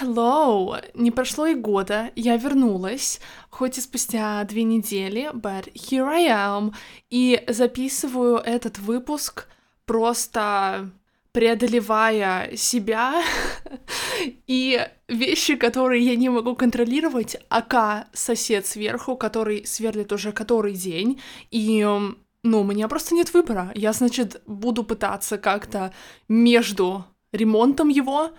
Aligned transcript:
Hello! 0.00 0.80
Не 0.94 1.10
прошло 1.10 1.46
и 1.46 1.54
года, 1.54 2.12
я 2.14 2.36
вернулась, 2.36 3.20
хоть 3.50 3.78
и 3.78 3.80
спустя 3.80 4.44
две 4.44 4.62
недели, 4.62 5.28
but 5.32 5.72
here 5.74 6.06
I 6.06 6.26
am, 6.28 6.72
и 7.10 7.42
записываю 7.48 8.36
этот 8.36 8.78
выпуск 8.78 9.48
просто 9.86 10.90
преодолевая 11.32 12.54
себя 12.56 13.24
и 14.46 14.86
вещи, 15.08 15.56
которые 15.56 16.04
я 16.04 16.14
не 16.14 16.28
могу 16.28 16.54
контролировать, 16.54 17.36
ака 17.48 18.06
сосед 18.12 18.66
сверху, 18.66 19.16
который 19.16 19.66
сверлит 19.66 20.12
уже 20.12 20.30
который 20.30 20.74
день, 20.74 21.20
и 21.50 21.82
ну, 22.44 22.60
у 22.60 22.64
меня 22.64 22.86
просто 22.86 23.16
нет 23.16 23.34
выбора. 23.34 23.72
Я, 23.74 23.92
значит, 23.92 24.42
буду 24.46 24.84
пытаться 24.84 25.38
как-то 25.38 25.92
между 26.28 27.04
ремонтом 27.32 27.88
его 27.88 28.30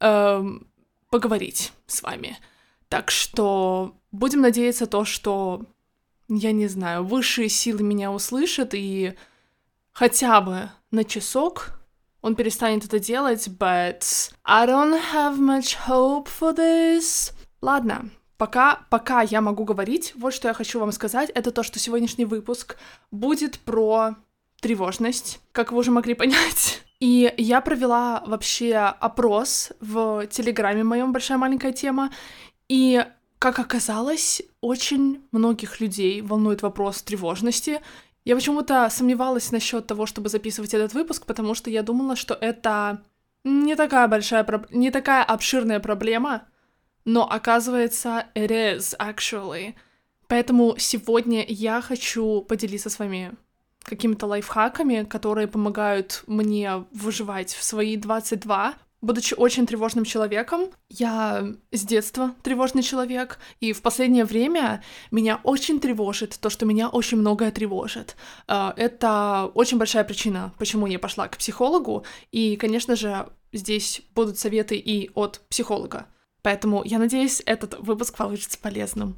эм, 0.00 0.66
поговорить 1.10 1.72
с 1.86 2.02
вами. 2.02 2.38
Так 2.88 3.10
что 3.10 3.94
будем 4.12 4.40
надеяться 4.40 4.86
то, 4.86 5.04
что, 5.04 5.66
я 6.28 6.52
не 6.52 6.66
знаю, 6.66 7.04
высшие 7.04 7.48
силы 7.48 7.82
меня 7.82 8.10
услышат 8.10 8.74
и 8.74 9.14
хотя 9.92 10.40
бы 10.40 10.70
на 10.90 11.04
часок 11.04 11.80
он 12.22 12.34
перестанет 12.34 12.84
это 12.84 12.98
делать, 12.98 13.48
but 13.48 14.32
I 14.44 14.66
don't 14.66 15.00
have 15.12 15.38
much 15.38 15.76
hope 15.88 16.28
for 16.28 16.54
this. 16.54 17.32
Ладно, 17.62 18.10
пока, 18.36 18.86
пока 18.90 19.22
я 19.22 19.40
могу 19.40 19.64
говорить, 19.64 20.12
вот 20.16 20.34
что 20.34 20.48
я 20.48 20.54
хочу 20.54 20.80
вам 20.80 20.92
сказать, 20.92 21.30
это 21.30 21.50
то, 21.50 21.62
что 21.62 21.78
сегодняшний 21.78 22.24
выпуск 22.24 22.76
будет 23.10 23.58
про 23.60 24.16
тревожность, 24.60 25.40
как 25.52 25.72
вы 25.72 25.78
уже 25.78 25.90
могли 25.90 26.14
понять. 26.14 26.82
И 27.00 27.32
я 27.38 27.62
провела 27.62 28.22
вообще 28.26 28.76
опрос 28.76 29.72
в 29.80 30.26
Телеграме 30.26 30.84
моем 30.84 31.12
«Большая 31.12 31.38
маленькая 31.38 31.72
тема», 31.72 32.10
и, 32.68 33.04
как 33.38 33.58
оказалось, 33.58 34.42
очень 34.60 35.22
многих 35.32 35.80
людей 35.80 36.20
волнует 36.20 36.62
вопрос 36.62 37.02
тревожности. 37.02 37.80
Я 38.24 38.36
почему-то 38.36 38.88
сомневалась 38.90 39.50
насчет 39.50 39.86
того, 39.86 40.04
чтобы 40.04 40.28
записывать 40.28 40.74
этот 40.74 40.92
выпуск, 40.92 41.24
потому 41.24 41.54
что 41.54 41.70
я 41.70 41.82
думала, 41.82 42.16
что 42.16 42.34
это 42.34 43.02
не 43.44 43.76
такая 43.76 44.06
большая, 44.06 44.46
не 44.70 44.90
такая 44.90 45.24
обширная 45.24 45.80
проблема, 45.80 46.42
но 47.06 47.28
оказывается, 47.28 48.26
it 48.34 48.50
is 48.50 48.94
actually. 48.98 49.74
Поэтому 50.28 50.76
сегодня 50.76 51.44
я 51.48 51.80
хочу 51.80 52.42
поделиться 52.42 52.90
с 52.90 52.98
вами 52.98 53.32
какими-то 53.84 54.26
лайфхаками, 54.26 55.04
которые 55.04 55.48
помогают 55.48 56.22
мне 56.26 56.84
выживать 56.92 57.54
в 57.54 57.62
свои 57.64 57.96
22, 57.96 58.74
Будучи 59.02 59.32
очень 59.32 59.66
тревожным 59.66 60.04
человеком, 60.04 60.68
я 60.90 61.54
с 61.72 61.82
детства 61.84 62.34
тревожный 62.42 62.82
человек, 62.82 63.38
и 63.58 63.72
в 63.72 63.80
последнее 63.80 64.26
время 64.26 64.82
меня 65.10 65.40
очень 65.42 65.80
тревожит 65.80 66.38
то, 66.38 66.50
что 66.50 66.66
меня 66.66 66.90
очень 66.90 67.16
многое 67.16 67.50
тревожит. 67.50 68.14
А, 68.46 68.74
это 68.76 69.50
очень 69.54 69.78
большая 69.78 70.04
причина, 70.04 70.52
почему 70.58 70.86
я 70.86 70.98
пошла 70.98 71.28
к 71.28 71.38
психологу, 71.38 72.04
и, 72.30 72.56
конечно 72.56 72.94
же, 72.94 73.26
здесь 73.54 74.02
будут 74.14 74.38
советы 74.38 74.76
и 74.76 75.10
от 75.14 75.40
психолога. 75.48 76.06
Поэтому 76.42 76.82
я 76.84 76.98
надеюсь, 76.98 77.42
этот 77.46 77.78
выпуск 77.78 78.18
получится 78.18 78.58
полезным. 78.60 79.16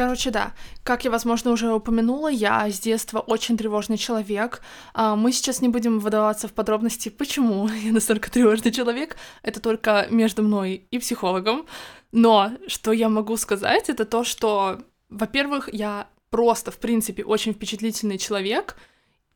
Короче, 0.00 0.30
да, 0.30 0.54
как 0.82 1.04
я, 1.04 1.10
возможно, 1.10 1.50
уже 1.50 1.74
упомянула, 1.74 2.28
я 2.28 2.70
с 2.70 2.80
детства 2.80 3.18
очень 3.18 3.58
тревожный 3.58 3.98
человек. 3.98 4.62
А, 4.94 5.14
мы 5.14 5.30
сейчас 5.30 5.60
не 5.60 5.68
будем 5.68 5.98
выдаваться 5.98 6.48
в 6.48 6.54
подробности, 6.54 7.10
почему 7.10 7.68
я 7.84 7.92
настолько 7.92 8.30
тревожный 8.30 8.72
человек. 8.72 9.18
Это 9.42 9.60
только 9.60 10.06
между 10.10 10.42
мной 10.42 10.86
и 10.90 10.98
психологом. 10.98 11.66
Но 12.12 12.52
что 12.66 12.92
я 12.92 13.10
могу 13.10 13.36
сказать, 13.36 13.90
это 13.90 14.06
то, 14.06 14.24
что, 14.24 14.80
во-первых, 15.10 15.68
я 15.70 16.08
просто, 16.30 16.70
в 16.70 16.78
принципе, 16.78 17.22
очень 17.22 17.52
впечатлительный 17.52 18.16
человек, 18.16 18.76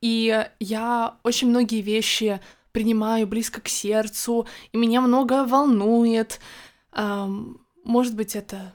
и 0.01 0.47
я 0.61 1.19
очень 1.25 1.51
многие 1.51 1.83
вещи 1.83 2.41
принимаю 2.73 3.27
близко 3.27 3.61
к 3.61 3.69
сердцу, 3.69 4.47
и 4.73 4.79
меня 4.79 5.03
много 5.03 5.45
волнует. 5.45 6.41
Может 7.85 8.17
быть, 8.17 8.35
это 8.35 8.73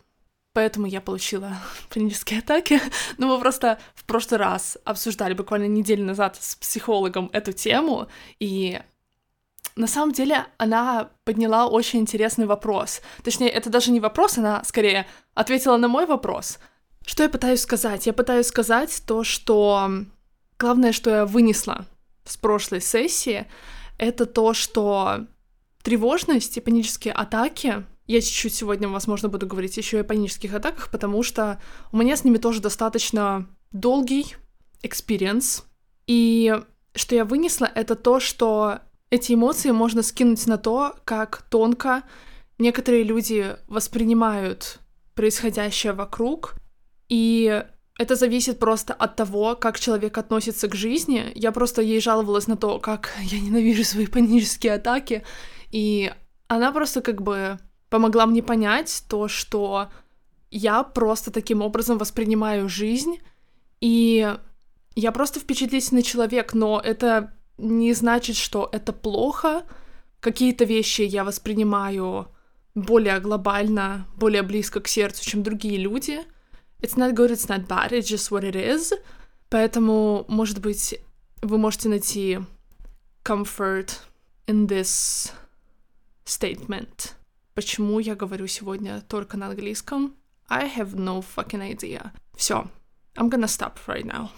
поэтому 0.54 0.86
я 0.86 1.02
получила 1.02 1.58
панические 1.90 2.40
атаки. 2.40 2.82
Но 3.18 3.28
мы 3.28 3.40
просто 3.40 3.80
в 3.96 4.06
прошлый 4.06 4.40
раз 4.40 4.78
обсуждали 4.86 5.34
буквально 5.34 5.68
неделю 5.68 6.06
назад 6.06 6.38
с 6.40 6.56
психологом 6.56 7.30
эту 7.34 7.52
тему, 7.52 8.08
и 8.40 8.82
на 9.76 9.88
самом 9.88 10.12
деле 10.12 10.46
она 10.58 11.10
подняла 11.24 11.68
очень 11.68 12.00
интересный 12.00 12.46
вопрос. 12.46 13.02
Точнее, 13.24 13.50
это 13.50 13.70
даже 13.70 13.92
не 13.92 14.00
вопрос, 14.00 14.38
она 14.38 14.64
скорее 14.64 15.08
ответила 15.34 15.78
на 15.78 15.88
мой 15.88 16.06
вопрос. 16.06 16.60
Что 17.06 17.24
я 17.24 17.30
пытаюсь 17.30 17.62
сказать? 17.62 18.06
Я 18.06 18.14
пытаюсь 18.14 18.48
сказать 18.48 19.02
то, 19.06 19.24
что 19.24 19.90
главное, 20.60 20.92
что 20.92 21.10
я 21.10 21.26
вынесла 21.26 21.86
с 22.26 22.38
прошлой 22.38 22.82
сессии, 22.82 23.48
это 23.98 24.26
то, 24.26 24.54
что 24.54 25.26
тревожность 25.82 26.58
и 26.58 26.62
панические 26.62 27.14
атаки 27.14 27.86
я 28.10 28.22
чуть-чуть 28.22 28.56
сегодня, 28.56 28.90
возможно, 28.90 29.30
буду 29.30 29.46
говорить 29.46 29.78
еще 29.78 29.98
и 29.98 30.00
о 30.00 30.04
панических 30.04 30.56
атаках, 30.56 30.90
потому 30.90 31.22
что 31.22 31.62
у 31.92 31.98
меня 31.98 32.18
с 32.18 32.24
ними 32.24 32.38
тоже 32.38 32.60
достаточно 32.60 33.48
долгий 33.72 34.36
experience. 34.82 35.64
И 36.08 36.60
что 36.96 37.14
я 37.14 37.24
вынесла, 37.24 37.66
это 37.66 37.96
то, 37.96 38.20
что 38.20 38.80
эти 39.12 39.34
эмоции 39.34 39.70
можно 39.70 40.02
скинуть 40.02 40.48
на 40.48 40.58
то, 40.58 40.96
как 41.06 41.44
тонко 41.52 42.02
некоторые 42.58 43.04
люди 43.04 43.56
воспринимают 43.68 44.80
происходящее 45.14 45.94
вокруг, 45.94 46.56
и 47.10 47.64
это 48.00 48.16
зависит 48.16 48.58
просто 48.58 48.96
от 48.96 49.18
того, 49.18 49.56
как 49.56 49.80
человек 49.80 50.18
относится 50.18 50.68
к 50.68 50.74
жизни. 50.74 51.32
Я 51.36 51.52
просто 51.52 51.84
ей 51.84 52.02
жаловалась 52.02 52.48
на 52.48 52.58
то, 52.58 52.80
как 52.80 53.14
я 53.22 53.40
ненавижу 53.40 53.84
свои 53.84 54.08
панические 54.08 54.74
атаки, 54.74 55.24
и 55.70 56.12
она 56.48 56.72
просто 56.72 57.02
как 57.02 57.22
бы 57.22 57.60
помогла 57.90 58.26
мне 58.26 58.42
понять 58.42 59.04
то, 59.08 59.28
что 59.28 59.90
я 60.52 60.84
просто 60.84 61.32
таким 61.32 61.62
образом 61.62 61.98
воспринимаю 61.98 62.70
жизнь, 62.70 63.20
и 63.82 64.36
я 64.96 65.12
просто 65.12 65.40
впечатлительный 65.40 66.04
человек, 66.04 66.54
но 66.54 66.82
это 66.84 67.34
не 67.58 67.94
значит, 67.94 68.36
что 68.36 68.70
это 68.72 68.94
плохо. 68.94 69.64
Какие-то 70.20 70.66
вещи 70.66 71.02
я 71.02 71.24
воспринимаю 71.24 72.28
более 72.76 73.20
глобально, 73.20 74.08
более 74.18 74.44
близко 74.44 74.80
к 74.80 74.88
сердцу, 74.88 75.24
чем 75.24 75.44
другие 75.44 75.78
люди. 75.78 76.20
It's 76.82 76.96
not 76.96 77.14
good, 77.14 77.32
it's 77.32 77.48
not 77.48 77.68
bad, 77.68 77.92
it's 77.92 78.08
just 78.08 78.32
what 78.32 78.44
it 78.44 78.56
is. 78.56 78.94
Поэтому, 79.50 80.26
может 80.28 80.60
быть, 80.60 81.00
вы 81.42 81.58
можете 81.58 81.90
найти 81.90 82.40
comfort 83.24 84.00
in 84.48 84.68
this 84.68 85.32
statement. 86.26 87.14
Почему 87.60 88.00
я 88.00 88.16
говорю 88.16 88.48
сегодня 88.48 89.02
только 89.02 89.36
на 89.36 89.48
английском? 89.48 90.16
I 90.48 90.72
have 90.78 90.96
no 90.96 91.22
fucking 91.36 91.60
idea. 91.60 92.12
Все. 92.38 92.70
I'm 93.18 93.30
gonna 93.30 93.48
stop 93.48 93.74
right 93.86 94.06
now. 94.06 94.30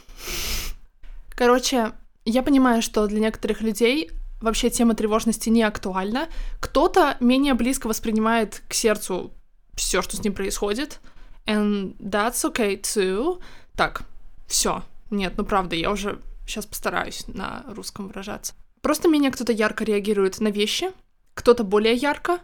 Короче, 1.29 1.91
я 2.25 2.41
понимаю, 2.41 2.81
что 2.81 3.05
для 3.05 3.19
некоторых 3.19 3.61
людей 3.61 4.09
вообще 4.41 4.71
тема 4.71 4.95
тревожности 4.95 5.49
не 5.49 5.61
актуальна. 5.61 6.29
Кто-то 6.59 7.17
менее 7.19 7.53
близко 7.53 7.85
воспринимает 7.85 8.63
к 8.67 8.73
сердцу 8.73 9.31
все, 9.75 10.01
что 10.01 10.17
с 10.17 10.23
ним 10.23 10.33
происходит. 10.33 10.99
And 11.45 11.95
that's 11.99 12.43
okay 12.51 12.81
too. 12.81 13.39
Так, 13.75 14.01
все. 14.47 14.83
Нет, 15.11 15.33
ну 15.37 15.45
правда, 15.45 15.75
я 15.75 15.91
уже 15.91 16.19
сейчас 16.47 16.65
постараюсь 16.65 17.25
на 17.27 17.65
русском 17.67 18.07
выражаться. 18.07 18.55
Просто 18.81 19.07
менее 19.07 19.29
кто-то 19.29 19.53
ярко 19.53 19.83
реагирует 19.83 20.39
на 20.39 20.47
вещи, 20.47 20.91
кто-то 21.35 21.63
более 21.63 21.93
ярко, 21.93 22.40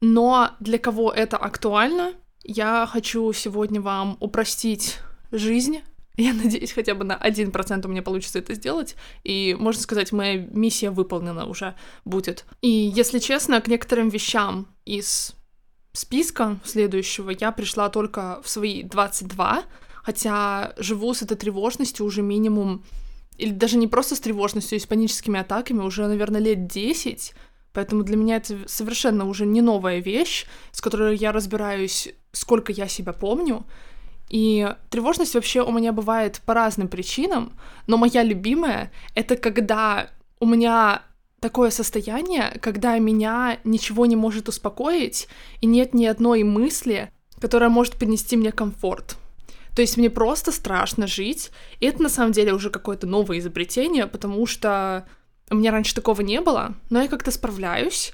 но 0.00 0.52
для 0.60 0.78
кого 0.78 1.12
это 1.12 1.36
актуально, 1.36 2.14
я 2.44 2.88
хочу 2.90 3.32
сегодня 3.32 3.80
вам 3.80 4.16
упростить 4.20 4.98
жизнь. 5.30 5.80
Я 6.16 6.32
надеюсь, 6.32 6.72
хотя 6.72 6.96
бы 6.96 7.04
на 7.04 7.16
1% 7.16 7.86
у 7.86 7.88
меня 7.88 8.02
получится 8.02 8.40
это 8.40 8.54
сделать. 8.54 8.96
И, 9.22 9.56
можно 9.56 9.80
сказать, 9.80 10.10
моя 10.10 10.36
миссия 10.50 10.90
выполнена 10.90 11.46
уже 11.46 11.76
будет. 12.04 12.44
И, 12.60 12.68
если 12.68 13.20
честно, 13.20 13.60
к 13.60 13.68
некоторым 13.68 14.08
вещам 14.08 14.66
из 14.84 15.36
списка 15.92 16.58
следующего 16.64 17.30
я 17.30 17.52
пришла 17.52 17.88
только 17.88 18.40
в 18.42 18.48
свои 18.48 18.82
22, 18.82 19.62
хотя 20.02 20.72
живу 20.78 21.14
с 21.14 21.22
этой 21.22 21.36
тревожностью 21.36 22.04
уже 22.04 22.22
минимум, 22.22 22.84
или 23.36 23.50
даже 23.50 23.76
не 23.76 23.86
просто 23.86 24.16
с 24.16 24.20
тревожностью, 24.20 24.76
а 24.76 24.80
с 24.80 24.86
паническими 24.86 25.38
атаками 25.38 25.82
уже, 25.82 26.06
наверное, 26.08 26.40
лет 26.40 26.66
10, 26.66 27.34
Поэтому 27.78 28.02
для 28.02 28.16
меня 28.16 28.38
это 28.38 28.56
совершенно 28.66 29.24
уже 29.24 29.46
не 29.46 29.60
новая 29.60 30.00
вещь, 30.00 30.46
с 30.72 30.80
которой 30.80 31.16
я 31.16 31.30
разбираюсь, 31.30 32.08
сколько 32.32 32.72
я 32.72 32.88
себя 32.88 33.12
помню. 33.12 33.64
И 34.28 34.68
тревожность 34.90 35.36
вообще 35.36 35.62
у 35.62 35.70
меня 35.70 35.92
бывает 35.92 36.42
по 36.44 36.54
разным 36.54 36.88
причинам, 36.88 37.52
но 37.86 37.96
моя 37.96 38.24
любимая— 38.24 38.90
это 39.14 39.36
когда 39.36 40.10
у 40.40 40.46
меня 40.46 41.02
такое 41.38 41.70
состояние, 41.70 42.58
когда 42.60 42.98
меня 42.98 43.60
ничего 43.62 44.06
не 44.06 44.16
может 44.16 44.48
успокоить, 44.48 45.28
и 45.60 45.66
нет 45.66 45.94
ни 45.94 46.04
одной 46.04 46.42
мысли, 46.42 47.12
которая 47.40 47.70
может 47.70 47.94
принести 47.94 48.36
мне 48.36 48.50
комфорт. 48.50 49.16
То 49.76 49.82
есть 49.82 49.96
мне 49.96 50.10
просто 50.10 50.50
страшно 50.50 51.06
жить, 51.06 51.52
и 51.78 51.86
это 51.86 52.02
на 52.02 52.08
самом 52.08 52.32
деле 52.32 52.54
уже 52.54 52.70
какое-то 52.70 53.06
новое 53.06 53.38
изобретение, 53.38 54.08
потому 54.08 54.46
что 54.46 55.06
у 55.50 55.54
меня 55.54 55.70
раньше 55.70 55.94
такого 55.94 56.20
не 56.20 56.40
было, 56.40 56.74
но 56.90 57.02
я 57.02 57.08
как-то 57.08 57.30
справляюсь, 57.30 58.12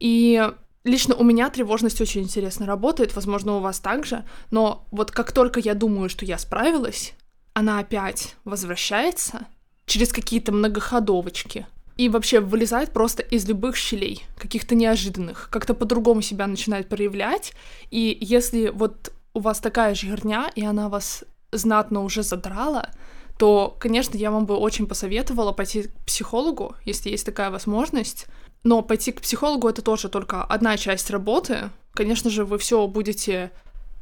и 0.00 0.50
лично 0.84 1.14
у 1.14 1.24
меня 1.24 1.50
тревожность 1.50 2.00
очень 2.00 2.22
интересно 2.22 2.66
работает, 2.66 3.14
возможно, 3.14 3.56
у 3.56 3.60
вас 3.60 3.80
также, 3.80 4.24
но 4.50 4.86
вот 4.90 5.10
как 5.10 5.32
только 5.32 5.60
я 5.60 5.74
думаю, 5.74 6.08
что 6.08 6.24
я 6.24 6.38
справилась, 6.38 7.14
она 7.52 7.78
опять 7.78 8.36
возвращается 8.44 9.46
через 9.86 10.12
какие-то 10.12 10.52
многоходовочки 10.52 11.66
и 11.96 12.08
вообще 12.08 12.40
вылезает 12.40 12.92
просто 12.92 13.22
из 13.22 13.46
любых 13.48 13.76
щелей, 13.76 14.24
каких-то 14.36 14.74
неожиданных, 14.74 15.48
как-то 15.50 15.74
по-другому 15.74 16.22
себя 16.22 16.46
начинает 16.46 16.88
проявлять, 16.88 17.52
и 17.90 18.16
если 18.20 18.68
вот 18.68 19.12
у 19.32 19.40
вас 19.40 19.60
такая 19.60 19.94
же 19.94 20.06
херня, 20.06 20.50
и 20.54 20.64
она 20.64 20.88
вас 20.88 21.24
знатно 21.52 22.02
уже 22.02 22.22
задрала, 22.22 22.90
то, 23.38 23.76
конечно, 23.78 24.16
я 24.16 24.30
вам 24.30 24.46
бы 24.46 24.56
очень 24.56 24.86
посоветовала 24.86 25.52
пойти 25.52 25.84
к 25.84 26.04
психологу, 26.06 26.76
если 26.84 27.10
есть 27.10 27.26
такая 27.26 27.50
возможность. 27.50 28.26
Но 28.62 28.82
пойти 28.82 29.12
к 29.12 29.20
психологу 29.20 29.68
это 29.68 29.82
тоже 29.82 30.08
только 30.08 30.42
одна 30.42 30.76
часть 30.76 31.10
работы. 31.10 31.70
Конечно 31.92 32.30
же, 32.30 32.44
вы 32.44 32.58
все 32.58 32.86
будете 32.86 33.52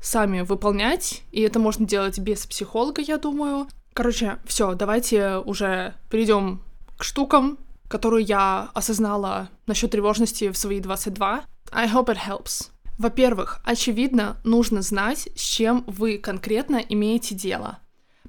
сами 0.00 0.42
выполнять, 0.42 1.22
и 1.30 1.40
это 1.40 1.58
можно 1.58 1.86
делать 1.86 2.18
без 2.18 2.46
психолога, 2.46 3.00
я 3.02 3.18
думаю. 3.18 3.68
Короче, 3.94 4.38
все, 4.44 4.74
давайте 4.74 5.38
уже 5.38 5.94
перейдем 6.10 6.62
к 6.96 7.04
штукам, 7.04 7.58
которую 7.88 8.24
я 8.24 8.70
осознала 8.74 9.48
насчет 9.66 9.90
тревожности 9.90 10.50
в 10.50 10.56
свои 10.56 10.80
22. 10.80 11.44
I 11.72 11.88
hope 11.88 12.06
it 12.06 12.18
helps. 12.26 12.70
Во-первых, 12.98 13.60
очевидно, 13.64 14.36
нужно 14.44 14.82
знать, 14.82 15.28
с 15.34 15.40
чем 15.40 15.84
вы 15.86 16.18
конкретно 16.18 16.76
имеете 16.76 17.34
дело. 17.34 17.78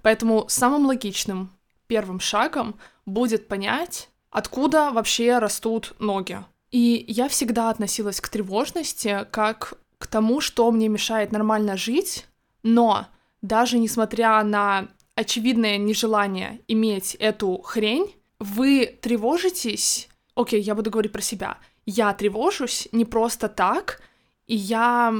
Поэтому 0.03 0.45
самым 0.49 0.85
логичным 0.85 1.49
первым 1.87 2.19
шагом 2.19 2.75
будет 3.07 3.47
понять, 3.47 4.09
откуда 4.29 4.91
вообще 4.91 5.39
растут 5.39 5.95
ноги. 5.99 6.37
И 6.71 7.05
я 7.07 7.27
всегда 7.29 7.69
относилась 7.69 8.21
к 8.21 8.29
тревожности 8.29 9.25
как 9.31 9.73
к 9.97 10.07
тому, 10.07 10.41
что 10.41 10.69
мне 10.71 10.89
мешает 10.89 11.31
нормально 11.31 11.77
жить, 11.77 12.25
но 12.61 13.07
даже 13.41 13.79
несмотря 13.79 14.43
на 14.43 14.89
очевидное 15.15 15.77
нежелание 15.77 16.59
иметь 16.67 17.15
эту 17.15 17.57
хрень, 17.59 18.13
вы 18.39 18.85
тревожитесь... 19.01 20.09
Окей, 20.35 20.61
я 20.61 20.75
буду 20.75 20.89
говорить 20.89 21.11
про 21.11 21.21
себя. 21.21 21.57
Я 21.85 22.13
тревожусь 22.13 22.89
не 22.91 23.05
просто 23.05 23.47
так, 23.47 24.01
и 24.47 24.55
я 24.55 25.13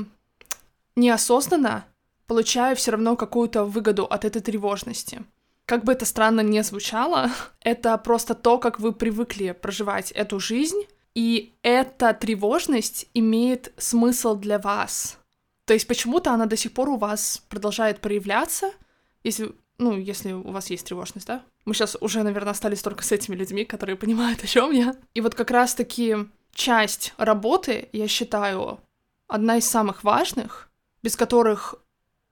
неосознанно 0.95 1.85
получаю 2.27 2.75
все 2.75 2.91
равно 2.91 3.15
какую-то 3.15 3.65
выгоду 3.65 4.05
от 4.05 4.25
этой 4.25 4.41
тревожности. 4.41 5.23
Как 5.65 5.83
бы 5.83 5.93
это 5.93 6.05
странно 6.05 6.41
не 6.41 6.61
звучало, 6.63 7.31
это 7.61 7.97
просто 7.97 8.35
то, 8.35 8.57
как 8.57 8.79
вы 8.79 8.91
привыкли 8.91 9.51
проживать 9.51 10.11
эту 10.11 10.39
жизнь, 10.39 10.83
и 11.15 11.53
эта 11.61 12.13
тревожность 12.13 13.07
имеет 13.13 13.71
смысл 13.77 14.35
для 14.35 14.57
вас. 14.57 15.19
То 15.65 15.73
есть 15.73 15.87
почему-то 15.87 16.31
она 16.31 16.45
до 16.45 16.57
сих 16.57 16.73
пор 16.73 16.89
у 16.89 16.97
вас 16.97 17.43
продолжает 17.49 18.01
проявляться, 18.01 18.71
если, 19.23 19.53
ну, 19.77 19.97
если 19.97 20.33
у 20.33 20.51
вас 20.51 20.69
есть 20.69 20.85
тревожность, 20.85 21.27
да? 21.27 21.43
Мы 21.65 21.73
сейчас 21.73 21.95
уже, 22.01 22.23
наверное, 22.23 22.51
остались 22.51 22.81
только 22.81 23.03
с 23.03 23.11
этими 23.11 23.35
людьми, 23.35 23.63
которые 23.63 23.95
понимают, 23.95 24.43
о 24.43 24.47
чем 24.47 24.71
я. 24.71 24.95
И 25.13 25.21
вот 25.21 25.35
как 25.35 25.51
раз-таки 25.51 26.17
часть 26.53 27.13
работы, 27.17 27.87
я 27.93 28.07
считаю, 28.07 28.79
одна 29.27 29.57
из 29.57 29.69
самых 29.69 30.03
важных, 30.03 30.69
без 31.01 31.15
которых 31.15 31.75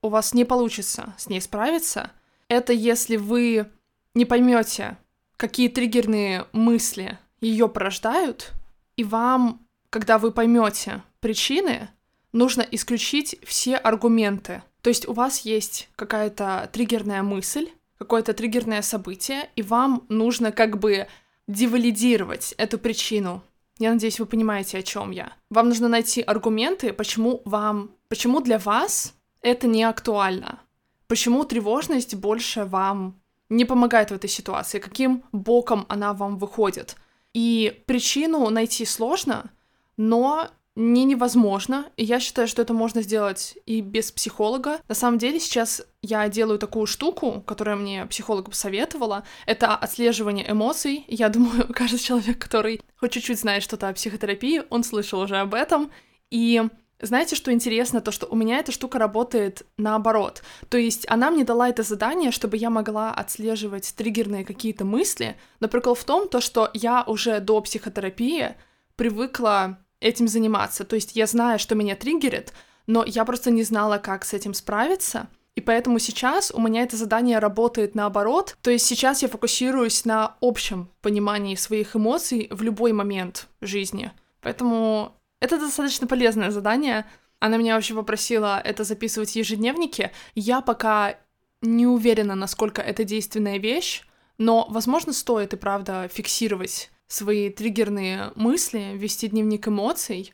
у 0.02 0.08
вас 0.08 0.34
не 0.34 0.44
получится 0.44 1.14
с 1.16 1.28
ней 1.28 1.40
справиться, 1.40 2.10
это 2.48 2.72
если 2.72 3.16
вы 3.16 3.66
не 4.14 4.24
поймете, 4.24 4.98
какие 5.36 5.68
триггерные 5.68 6.46
мысли 6.52 7.18
ее 7.40 7.68
порождают, 7.68 8.52
и 8.96 9.04
вам, 9.04 9.66
когда 9.90 10.18
вы 10.18 10.32
поймете 10.32 11.02
причины, 11.20 11.88
нужно 12.32 12.62
исключить 12.62 13.38
все 13.44 13.76
аргументы. 13.76 14.62
То 14.82 14.90
есть 14.90 15.08
у 15.08 15.12
вас 15.12 15.40
есть 15.40 15.88
какая-то 15.96 16.68
триггерная 16.72 17.22
мысль, 17.22 17.68
какое-то 17.98 18.34
триггерное 18.34 18.82
событие, 18.82 19.48
и 19.54 19.62
вам 19.62 20.04
нужно 20.08 20.52
как 20.52 20.78
бы 20.78 21.06
девалидировать 21.46 22.54
эту 22.58 22.78
причину. 22.78 23.42
Я 23.78 23.92
надеюсь, 23.92 24.20
вы 24.20 24.26
понимаете, 24.26 24.78
о 24.78 24.82
чем 24.82 25.10
я. 25.10 25.32
Вам 25.50 25.68
нужно 25.68 25.88
найти 25.88 26.20
аргументы, 26.20 26.92
почему 26.92 27.42
вам, 27.44 27.92
почему 28.08 28.40
для 28.40 28.58
вас 28.58 29.14
это 29.42 29.66
не 29.66 29.84
актуально. 29.84 30.60
Почему 31.08 31.44
тревожность 31.44 32.14
больше 32.14 32.64
вам 32.64 33.20
не 33.48 33.64
помогает 33.64 34.10
в 34.10 34.14
этой 34.14 34.30
ситуации, 34.30 34.78
каким 34.78 35.24
боком 35.30 35.84
она 35.88 36.14
вам 36.14 36.38
выходит. 36.38 36.96
И 37.34 37.82
причину 37.86 38.48
найти 38.48 38.84
сложно, 38.86 39.50
но 39.96 40.48
не 40.74 41.04
невозможно. 41.04 41.90
И 41.96 42.04
я 42.04 42.18
считаю, 42.18 42.48
что 42.48 42.62
это 42.62 42.72
можно 42.72 43.02
сделать 43.02 43.58
и 43.66 43.82
без 43.82 44.10
психолога. 44.10 44.80
На 44.88 44.94
самом 44.94 45.18
деле 45.18 45.38
сейчас 45.38 45.82
я 46.00 46.28
делаю 46.28 46.58
такую 46.58 46.86
штуку, 46.86 47.42
которую 47.46 47.76
мне 47.76 48.06
психолог 48.06 48.48
посоветовала. 48.48 49.24
Это 49.44 49.76
отслеживание 49.76 50.50
эмоций. 50.50 51.04
Я 51.08 51.28
думаю, 51.28 51.68
каждый 51.74 51.98
человек, 51.98 52.38
который 52.38 52.80
хоть 52.96 53.12
чуть-чуть 53.12 53.38
знает 53.38 53.62
что-то 53.62 53.88
о 53.88 53.92
психотерапии, 53.92 54.62
он 54.70 54.82
слышал 54.82 55.20
уже 55.20 55.36
об 55.36 55.52
этом. 55.52 55.90
И 56.30 56.62
знаете, 57.02 57.36
что 57.36 57.52
интересно? 57.52 58.00
То, 58.00 58.12
что 58.12 58.26
у 58.26 58.36
меня 58.36 58.58
эта 58.58 58.72
штука 58.72 58.98
работает 58.98 59.66
наоборот. 59.76 60.42
То 60.68 60.78
есть 60.78 61.04
она 61.08 61.30
мне 61.30 61.44
дала 61.44 61.68
это 61.68 61.82
задание, 61.82 62.30
чтобы 62.30 62.56
я 62.56 62.70
могла 62.70 63.12
отслеживать 63.12 63.92
триггерные 63.96 64.44
какие-то 64.44 64.84
мысли, 64.84 65.36
но 65.60 65.68
прикол 65.68 65.94
в 65.94 66.04
том, 66.04 66.28
то, 66.28 66.40
что 66.40 66.70
я 66.74 67.02
уже 67.02 67.40
до 67.40 67.60
психотерапии 67.60 68.54
привыкла 68.96 69.78
этим 70.00 70.28
заниматься. 70.28 70.84
То 70.84 70.96
есть 70.96 71.16
я 71.16 71.26
знаю, 71.26 71.58
что 71.58 71.74
меня 71.74 71.96
триггерит, 71.96 72.52
но 72.86 73.04
я 73.04 73.24
просто 73.24 73.50
не 73.50 73.62
знала, 73.62 73.98
как 73.98 74.24
с 74.24 74.32
этим 74.32 74.54
справиться. 74.54 75.28
И 75.54 75.60
поэтому 75.60 75.98
сейчас 75.98 76.50
у 76.50 76.60
меня 76.60 76.82
это 76.82 76.96
задание 76.96 77.38
работает 77.38 77.94
наоборот. 77.94 78.56
То 78.62 78.70
есть 78.70 78.86
сейчас 78.86 79.22
я 79.22 79.28
фокусируюсь 79.28 80.04
на 80.04 80.36
общем 80.40 80.88
понимании 81.02 81.56
своих 81.56 81.94
эмоций 81.94 82.48
в 82.50 82.62
любой 82.62 82.92
момент 82.92 83.48
жизни. 83.60 84.12
Поэтому 84.40 85.14
это 85.42 85.58
достаточно 85.58 86.06
полезное 86.06 86.52
задание. 86.52 87.04
Она 87.40 87.56
меня 87.56 87.74
вообще 87.74 87.94
попросила 87.94 88.60
это 88.60 88.84
записывать 88.84 89.32
в 89.32 89.36
ежедневнике. 89.36 90.12
Я 90.36 90.60
пока 90.60 91.16
не 91.60 91.84
уверена, 91.84 92.36
насколько 92.36 92.80
это 92.80 93.02
действенная 93.02 93.58
вещь, 93.58 94.04
но, 94.38 94.66
возможно, 94.70 95.12
стоит 95.12 95.52
и 95.52 95.56
правда 95.56 96.08
фиксировать 96.12 96.92
свои 97.08 97.50
триггерные 97.50 98.30
мысли, 98.36 98.92
вести 98.94 99.28
дневник 99.28 99.66
эмоций. 99.66 100.32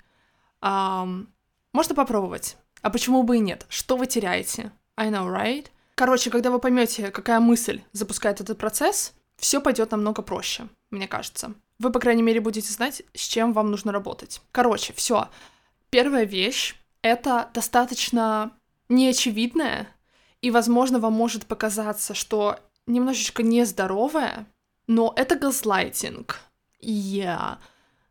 Um, 0.60 1.28
можно 1.72 1.94
попробовать. 1.94 2.58
А 2.82 2.90
почему 2.90 3.22
бы 3.22 3.38
и 3.38 3.40
нет? 3.40 3.64
Что 3.70 3.96
вы 3.96 4.06
теряете? 4.06 4.72
I 4.96 5.08
know, 5.08 5.26
right? 5.26 5.68
Короче, 5.94 6.30
когда 6.30 6.50
вы 6.50 6.58
поймете, 6.58 7.10
какая 7.10 7.40
мысль 7.40 7.80
запускает 7.92 8.42
этот 8.42 8.58
процесс, 8.58 9.14
все 9.38 9.60
пойдет 9.62 9.90
намного 9.90 10.20
проще, 10.20 10.68
мне 10.90 11.08
кажется. 11.08 11.54
Вы, 11.78 11.92
по 11.92 12.00
крайней 12.00 12.23
мере, 12.23 12.40
будете 12.40 12.73
знать, 12.73 13.02
с 13.14 13.20
чем 13.20 13.52
вам 13.52 13.70
нужно 13.70 13.92
работать. 13.92 14.40
Короче, 14.52 14.92
все. 14.92 15.28
Первая 15.90 16.25
вещь— 16.25 16.75
это 17.02 17.50
достаточно 17.54 18.52
неочевидная, 18.88 19.88
и, 20.40 20.50
возможно, 20.50 20.99
вам 20.99 21.12
может 21.12 21.47
показаться, 21.47 22.14
что 22.14 22.58
немножечко 22.87 23.42
нездоровая, 23.42 24.47
но 24.87 25.12
это 25.16 25.37
газлайтинг. 25.37 26.40
Я... 26.80 27.58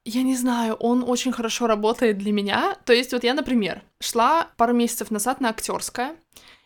Я 0.05 0.23
не 0.23 0.37
знаю, 0.37 0.75
он 0.75 1.03
очень 1.05 1.33
хорошо 1.33 1.67
работает 1.67 2.17
для 2.17 2.31
меня. 2.31 2.77
То 2.85 2.93
есть 2.93 3.11
вот 3.11 3.25
я, 3.25 3.33
например, 3.33 3.83
шла 3.99 4.47
пару 4.55 4.73
месяцев 4.73 5.11
назад 5.11 5.41
на 5.41 5.49
актерское 5.49 6.15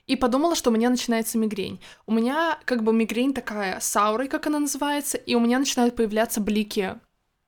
и 0.07 0.15
подумала, 0.15 0.55
что 0.55 0.69
у 0.69 0.73
меня 0.73 0.89
начинается 0.89 1.37
мигрень. 1.37 1.79
У 2.05 2.13
меня 2.13 2.59
как 2.65 2.83
бы 2.83 2.93
мигрень 2.93 3.33
такая 3.33 3.79
с 3.79 3.93
как 4.29 4.47
она 4.47 4.59
называется, 4.59 5.17
и 5.17 5.35
у 5.35 5.39
меня 5.39 5.59
начинают 5.59 5.95
появляться 5.95 6.41
блики 6.41 6.95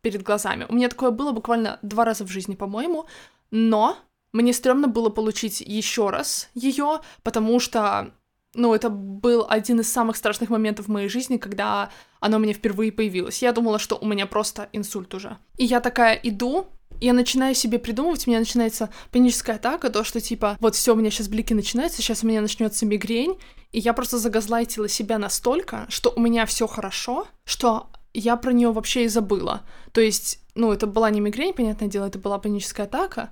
перед 0.02 0.24
глазами. 0.24 0.66
У 0.70 0.76
меня 0.76 0.90
такое 0.90 1.12
было 1.12 1.32
буквально 1.32 1.80
два 1.82 2.06
раза 2.06 2.26
в 2.26 2.30
жизни, 2.30 2.56
по-моему, 2.56 3.06
но 3.52 3.98
мне 4.34 4.54
стрёмно 4.54 4.88
было 4.88 5.10
получить 5.10 5.62
еще 5.62 6.10
раз 6.10 6.50
ее, 6.54 7.02
потому 7.24 7.60
что 7.60 8.14
ну, 8.56 8.74
это 8.74 8.90
был 8.90 9.46
один 9.50 9.80
из 9.80 9.92
самых 9.92 10.16
страшных 10.16 10.50
моментов 10.50 10.86
в 10.86 10.92
моей 10.92 11.10
жизни, 11.10 11.38
когда 11.38 11.90
оно 12.20 12.38
у 12.38 12.40
меня 12.40 12.54
впервые 12.54 12.92
появилось. 12.92 13.42
Я 13.42 13.52
думала, 13.52 13.80
что 13.80 13.96
у 13.96 14.06
меня 14.06 14.28
просто 14.28 14.70
инсульт 14.74 15.14
уже. 15.16 15.38
И 15.58 15.66
я 15.66 15.80
такая 15.80 16.14
иду, 16.16 16.68
я 17.04 17.14
начинаю 17.14 17.54
себе 17.54 17.80
придумывать, 17.80 18.26
у 18.26 18.30
меня 18.30 18.40
начинается 18.40 18.90
паническая 19.12 19.58
атака, 19.58 19.90
то, 19.90 20.06
что 20.06 20.22
типа, 20.22 20.58
вот 20.62 20.76
все, 20.76 20.94
у 20.94 20.96
меня 20.96 21.12
сейчас 21.12 21.28
блики 21.28 21.54
начинаются, 21.54 22.02
сейчас 22.02 22.24
у 22.24 22.28
меня 22.28 22.40
начнется 22.40 22.86
мигрень, 22.86 23.38
и 23.74 23.80
я 23.80 23.92
просто 23.92 24.18
загазлайтила 24.18 24.88
себя 24.88 25.18
настолько, 25.18 25.86
что 25.90 26.14
у 26.16 26.22
меня 26.22 26.46
все 26.46 26.66
хорошо, 26.66 27.28
что 27.44 27.90
я 28.14 28.38
про 28.38 28.54
нее 28.54 28.72
вообще 28.72 29.04
и 29.04 29.10
забыла. 29.10 29.64
То 29.92 30.00
есть, 30.00 30.40
ну, 30.56 30.72
это 30.72 30.88
была 30.88 31.10
не 31.10 31.20
мигрень, 31.20 31.54
понятное 31.54 31.90
дело, 31.90 32.06
это 32.06 32.20
была 32.20 32.40
паническая 32.40 32.86
атака, 32.86 33.32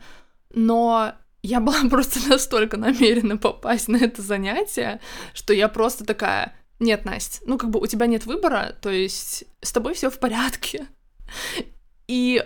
но 0.54 1.14
я 1.42 1.62
была 1.62 1.82
просто 1.90 2.28
настолько 2.28 2.76
намерена 2.76 3.38
попасть 3.38 3.88
на 3.88 3.96
это 3.96 4.22
занятие, 4.22 5.00
что 5.34 5.54
я 5.54 5.70
просто 5.70 6.04
такая, 6.04 6.56
нет, 6.80 7.06
Настя, 7.06 7.40
ну 7.46 7.58
как 7.58 7.70
бы 7.70 7.80
у 7.80 7.88
тебя 7.88 8.08
нет 8.08 8.26
выбора, 8.26 8.76
то 8.82 8.90
есть 8.90 9.46
с 9.62 9.72
тобой 9.72 9.94
все 9.94 10.10
в 10.10 10.20
порядке. 10.20 10.88
И 12.10 12.44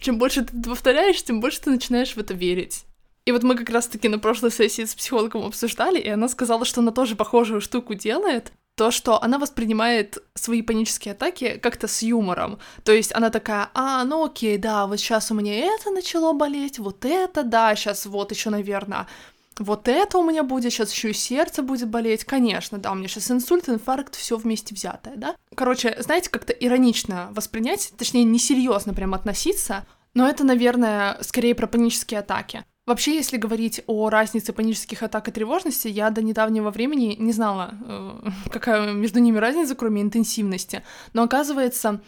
чем 0.00 0.18
больше 0.18 0.44
ты 0.44 0.62
повторяешь, 0.62 1.22
тем 1.22 1.40
больше 1.40 1.60
ты 1.60 1.70
начинаешь 1.70 2.14
в 2.14 2.18
это 2.18 2.34
верить. 2.34 2.84
И 3.26 3.32
вот 3.32 3.42
мы 3.42 3.54
как 3.54 3.70
раз-таки 3.70 4.08
на 4.08 4.18
прошлой 4.18 4.50
сессии 4.50 4.84
с 4.84 4.94
психологом 4.94 5.44
обсуждали, 5.44 5.98
и 5.98 6.08
она 6.08 6.28
сказала, 6.28 6.64
что 6.64 6.80
она 6.80 6.90
тоже 6.90 7.16
похожую 7.16 7.60
штуку 7.60 7.94
делает, 7.94 8.52
то, 8.76 8.90
что 8.90 9.22
она 9.22 9.38
воспринимает 9.38 10.18
свои 10.34 10.62
панические 10.62 11.12
атаки 11.12 11.58
как-то 11.62 11.86
с 11.86 12.02
юмором. 12.02 12.58
То 12.82 12.92
есть 12.92 13.14
она 13.14 13.28
такая, 13.28 13.70
а, 13.74 14.04
ну 14.04 14.24
окей, 14.24 14.56
да, 14.56 14.86
вот 14.86 14.98
сейчас 14.98 15.30
у 15.30 15.34
меня 15.34 15.66
это 15.66 15.90
начало 15.90 16.32
болеть, 16.32 16.78
вот 16.78 17.04
это, 17.04 17.42
да, 17.42 17.74
сейчас 17.76 18.06
вот 18.06 18.32
еще, 18.32 18.48
наверное, 18.48 19.06
вот 19.60 19.88
это 19.88 20.16
у 20.16 20.24
меня 20.24 20.42
будет, 20.42 20.72
сейчас 20.72 20.90
еще 20.90 21.10
и 21.10 21.12
сердце 21.12 21.62
будет 21.62 21.88
болеть. 21.88 22.24
Конечно, 22.24 22.78
да, 22.78 22.92
у 22.92 22.94
меня 22.94 23.08
сейчас 23.08 23.30
инсульт, 23.30 23.68
инфаркт, 23.68 24.16
все 24.16 24.36
вместе 24.36 24.74
взятое, 24.74 25.16
да. 25.16 25.36
Короче, 25.54 25.96
знаете, 26.00 26.30
как-то 26.30 26.54
иронично 26.54 27.28
воспринять, 27.32 27.92
точнее, 27.98 28.24
несерьезно 28.24 28.94
прям 28.94 29.12
относиться, 29.12 29.86
но 30.14 30.26
это, 30.26 30.44
наверное, 30.44 31.18
скорее 31.20 31.54
про 31.54 31.66
панические 31.66 32.20
атаки. 32.20 32.64
Вообще, 32.86 33.14
если 33.14 33.36
говорить 33.36 33.82
о 33.86 34.08
разнице 34.08 34.54
панических 34.54 35.02
атак 35.02 35.28
и 35.28 35.30
тревожности, 35.30 35.88
я 35.88 36.08
до 36.08 36.22
недавнего 36.22 36.70
времени 36.70 37.14
не 37.18 37.32
знала, 37.32 37.74
э, 37.86 38.30
какая 38.50 38.92
между 38.94 39.20
ними 39.20 39.36
разница, 39.36 39.74
кроме 39.74 40.00
интенсивности. 40.00 40.82
Но 41.12 41.22
оказывается, 41.22 42.00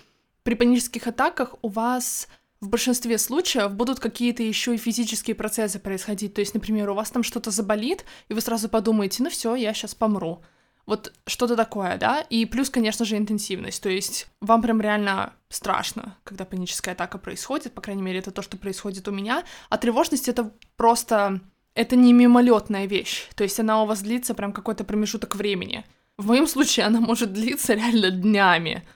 при 0.42 0.54
панических 0.54 1.06
атаках 1.06 1.54
у 1.60 1.68
вас 1.68 2.28
в 2.62 2.68
большинстве 2.68 3.18
случаев 3.18 3.74
будут 3.74 3.98
какие-то 3.98 4.44
еще 4.44 4.76
и 4.76 4.78
физические 4.78 5.34
процессы 5.34 5.80
происходить. 5.80 6.32
То 6.34 6.40
есть, 6.40 6.54
например, 6.54 6.88
у 6.90 6.94
вас 6.94 7.10
там 7.10 7.24
что-то 7.24 7.50
заболит, 7.50 8.04
и 8.28 8.34
вы 8.34 8.40
сразу 8.40 8.68
подумаете, 8.68 9.24
ну 9.24 9.30
все, 9.30 9.56
я 9.56 9.74
сейчас 9.74 9.96
помру. 9.96 10.42
Вот 10.86 11.12
что-то 11.26 11.56
такое, 11.56 11.96
да? 11.96 12.20
И 12.20 12.46
плюс, 12.46 12.70
конечно 12.70 13.04
же, 13.04 13.16
интенсивность. 13.16 13.82
То 13.82 13.88
есть 13.88 14.28
вам 14.40 14.62
прям 14.62 14.80
реально 14.80 15.32
страшно, 15.48 16.16
когда 16.22 16.44
паническая 16.44 16.94
атака 16.94 17.18
происходит. 17.18 17.74
По 17.74 17.80
крайней 17.80 18.02
мере, 18.02 18.20
это 18.20 18.30
то, 18.30 18.42
что 18.42 18.56
происходит 18.56 19.08
у 19.08 19.12
меня. 19.12 19.44
А 19.68 19.76
тревожность— 19.76 20.28
это 20.28 20.52
просто... 20.76 21.40
Это 21.74 21.96
не 21.96 22.12
мимолетная 22.12 22.86
вещь. 22.86 23.28
То 23.34 23.42
есть 23.42 23.58
она 23.58 23.82
у 23.82 23.86
вас 23.86 24.02
длится 24.02 24.34
прям 24.34 24.52
какой-то 24.52 24.84
промежуток 24.84 25.34
времени. 25.34 25.84
В 26.16 26.26
моем 26.26 26.46
случае 26.46 26.86
она 26.86 27.00
может 27.00 27.32
длиться 27.32 27.74
реально 27.74 28.10
днями. 28.10 28.86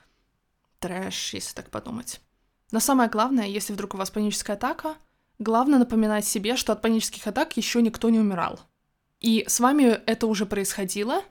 Трэш, 0.79 1.33
если 1.33 1.53
так 1.53 1.69
подумать. 1.69 2.21
Но 2.71 2.79
самое 2.79 3.09
главное, 3.09 3.47
если 3.47 3.73
вдруг 3.73 3.93
у 3.93 3.97
вас 3.97 4.11
паническая 4.11 4.55
атака, 4.55 4.95
главное 5.39 5.79
напоминать 5.79 6.25
себе, 6.25 6.55
что 6.55 6.73
от 6.73 6.81
панических 6.81 7.25
атак 7.27 7.55
еще 7.57 7.81
никто 7.81 8.09
не 8.09 8.19
умирал. 8.19 8.59
И 9.19 9.45
с 9.47 9.59
вами 9.59 9.83
это 10.05 10.27
уже 10.27 10.45
происходило, 10.45 11.23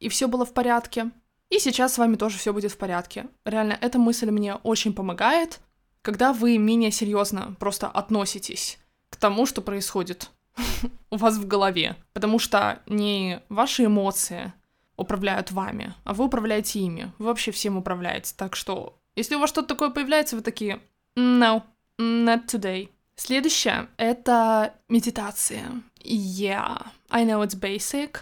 и 0.00 0.08
все 0.08 0.28
было 0.28 0.44
в 0.44 0.52
порядке. 0.52 1.10
И 1.50 1.58
сейчас 1.58 1.94
с 1.94 1.98
вами 1.98 2.16
тоже 2.16 2.38
все 2.38 2.52
будет 2.52 2.72
в 2.72 2.78
порядке. 2.78 3.26
Реально, 3.44 3.78
эта 3.80 3.98
мысль 3.98 4.30
мне 4.30 4.54
очень 4.56 4.94
помогает, 4.94 5.60
когда 6.02 6.32
вы 6.32 6.58
менее 6.58 6.90
серьезно 6.90 7.54
просто 7.58 7.88
относитесь 7.88 8.78
к 9.10 9.16
тому, 9.16 9.46
что 9.46 9.62
происходит 9.62 10.30
у 11.10 11.16
вас 11.16 11.36
в 11.36 11.46
голове. 11.46 11.96
Потому 12.12 12.38
что 12.38 12.82
не 12.86 13.40
ваши 13.48 13.86
эмоции 13.86 14.52
управляют 14.96 15.50
вами, 15.50 15.94
а 16.04 16.14
вы 16.14 16.24
управляете 16.24 16.80
ими. 16.80 17.12
Вы 17.18 17.26
вообще 17.26 17.50
всем 17.50 17.76
управляете. 17.76 18.34
Так 18.36 18.56
что, 18.56 18.98
если 19.16 19.34
у 19.34 19.40
вас 19.40 19.50
что-то 19.50 19.68
такое 19.68 19.90
появляется, 19.90 20.36
вы 20.36 20.42
такие 20.42 20.80
No, 21.16 21.62
not 21.98 22.46
today. 22.46 22.88
Следующее— 23.16 23.88
это 23.96 24.74
медитация. 24.88 25.82
Yeah, 26.00 26.86
I 27.10 27.24
know 27.24 27.44
it's 27.44 27.58
basic, 27.58 28.18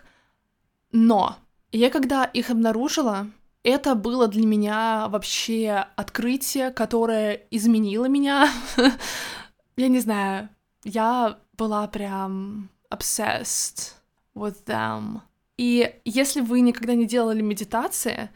но 0.93 1.37
я 1.73 1.89
когда 1.89 2.25
их 2.25 2.51
обнаружила, 2.51 3.31
это 3.63 3.95
было 3.95 4.29
для 4.29 4.47
меня 4.47 5.09
вообще 5.09 5.87
открытие, 5.97 6.71
которое 6.71 7.47
изменило 7.51 8.07
меня. 8.07 8.51
я 9.77 9.89
не 9.89 10.01
знаю, 10.01 10.51
я 10.85 11.39
была 11.57 11.87
прям 11.89 12.69
obsessed 12.93 13.95
with 14.35 14.65
them. 14.67 15.21
И 15.57 15.95
если 16.05 16.41
вы 16.41 16.61
никогда 16.61 16.95
не 16.95 17.07
делали 17.07 17.41
медитации, 17.41 18.31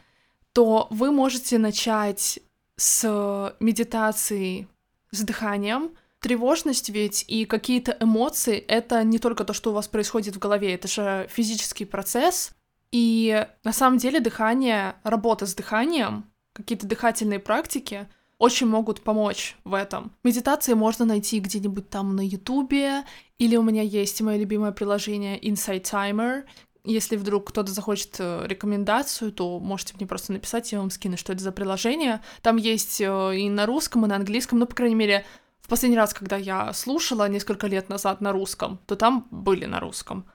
то 0.53 0.87
вы 0.91 1.11
можете 1.11 1.59
начать 1.59 2.39
с 2.77 3.57
медитацией 3.61 4.69
с 5.11 5.23
дыханием. 5.23 5.93
Тревожность 6.21 6.89
ведь 6.89 7.25
и 7.29 7.45
какие-то 7.45 7.97
эмоции— 8.01 8.57
это 8.69 9.03
не 9.05 9.19
только 9.19 9.45
то, 9.45 9.53
что 9.53 9.71
у 9.71 9.75
вас 9.75 9.87
происходит 9.87 10.37
в 10.37 10.39
голове, 10.39 10.75
это 10.75 10.89
же 10.89 11.29
физический 11.31 11.85
процесс, 11.85 12.53
и 12.91 13.47
на 13.65 13.73
самом 13.73 13.99
деле 13.99 14.21
дыхание, 14.21 14.97
работа 15.05 15.47
с 15.47 15.55
дыханием, 15.55 16.31
какие-то 16.53 16.87
дыхательные 16.87 17.39
практики 17.39 18.09
очень 18.39 18.67
могут 18.67 19.03
помочь 19.03 19.57
в 19.65 19.75
этом. 19.75 20.13
Медитации 20.23 20.75
можно 20.75 21.05
найти 21.05 21.41
где-нибудь 21.41 21.89
там 21.89 22.17
на 22.17 22.27
Ютубе, 22.27 23.05
или 23.39 23.57
у 23.57 23.63
меня 23.63 23.83
есть 23.83 24.21
мое 24.21 24.37
любимое 24.37 24.73
приложение 24.73 25.41
Insight 25.41 25.83
Timer. 25.83 26.45
Если 26.87 27.17
вдруг 27.17 27.49
кто-то 27.49 27.73
захочет 27.73 28.15
э, 28.21 28.47
рекомендацию, 28.47 29.33
то 29.33 29.59
можете 29.59 29.95
мне 29.95 30.07
просто 30.07 30.33
написать, 30.33 30.71
я 30.71 30.79
вам 30.79 30.91
скину, 30.91 31.17
что 31.17 31.33
это 31.33 31.43
за 31.43 31.51
приложение. 31.51 32.23
Там 32.43 32.57
есть 32.57 33.01
э, 33.01 33.37
и 33.37 33.51
на 33.51 33.67
русском, 33.67 34.05
и 34.05 34.09
на 34.09 34.15
английском, 34.15 34.61
ну, 34.61 34.67
по 34.67 34.75
крайней 34.75 34.95
мере, 34.95 35.27
в 35.61 35.69
последний 35.69 35.97
раз, 35.97 36.15
когда 36.15 36.37
я 36.37 36.73
слушала 36.73 37.29
несколько 37.29 37.67
лет 37.67 37.89
назад 37.89 38.21
на 38.21 38.31
русском, 38.31 38.79
то 38.87 38.95
там 38.95 39.27
были 39.33 39.65
на 39.65 39.81
русском. 39.81 40.27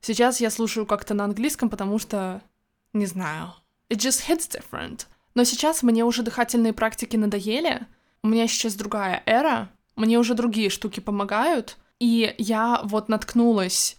Сейчас 0.00 0.40
я 0.40 0.50
слушаю 0.50 0.86
как-то 0.86 1.12
на 1.12 1.24
английском, 1.24 1.68
потому 1.68 1.98
что, 1.98 2.40
не 2.94 3.04
знаю, 3.04 3.52
it 3.90 3.98
just 3.98 4.26
hits 4.26 4.48
different. 4.48 5.06
Но 5.34 5.44
сейчас 5.44 5.82
мне 5.82 6.04
уже 6.04 6.22
дыхательные 6.22 6.72
практики 6.72 7.16
надоели, 7.16 7.86
у 8.22 8.28
меня 8.28 8.48
сейчас 8.48 8.76
другая 8.76 9.22
эра, 9.26 9.68
мне 9.94 10.18
уже 10.18 10.32
другие 10.32 10.70
штуки 10.70 11.00
помогают, 11.00 11.76
и 12.00 12.34
я 12.38 12.80
вот 12.84 13.10
наткнулась 13.10 13.98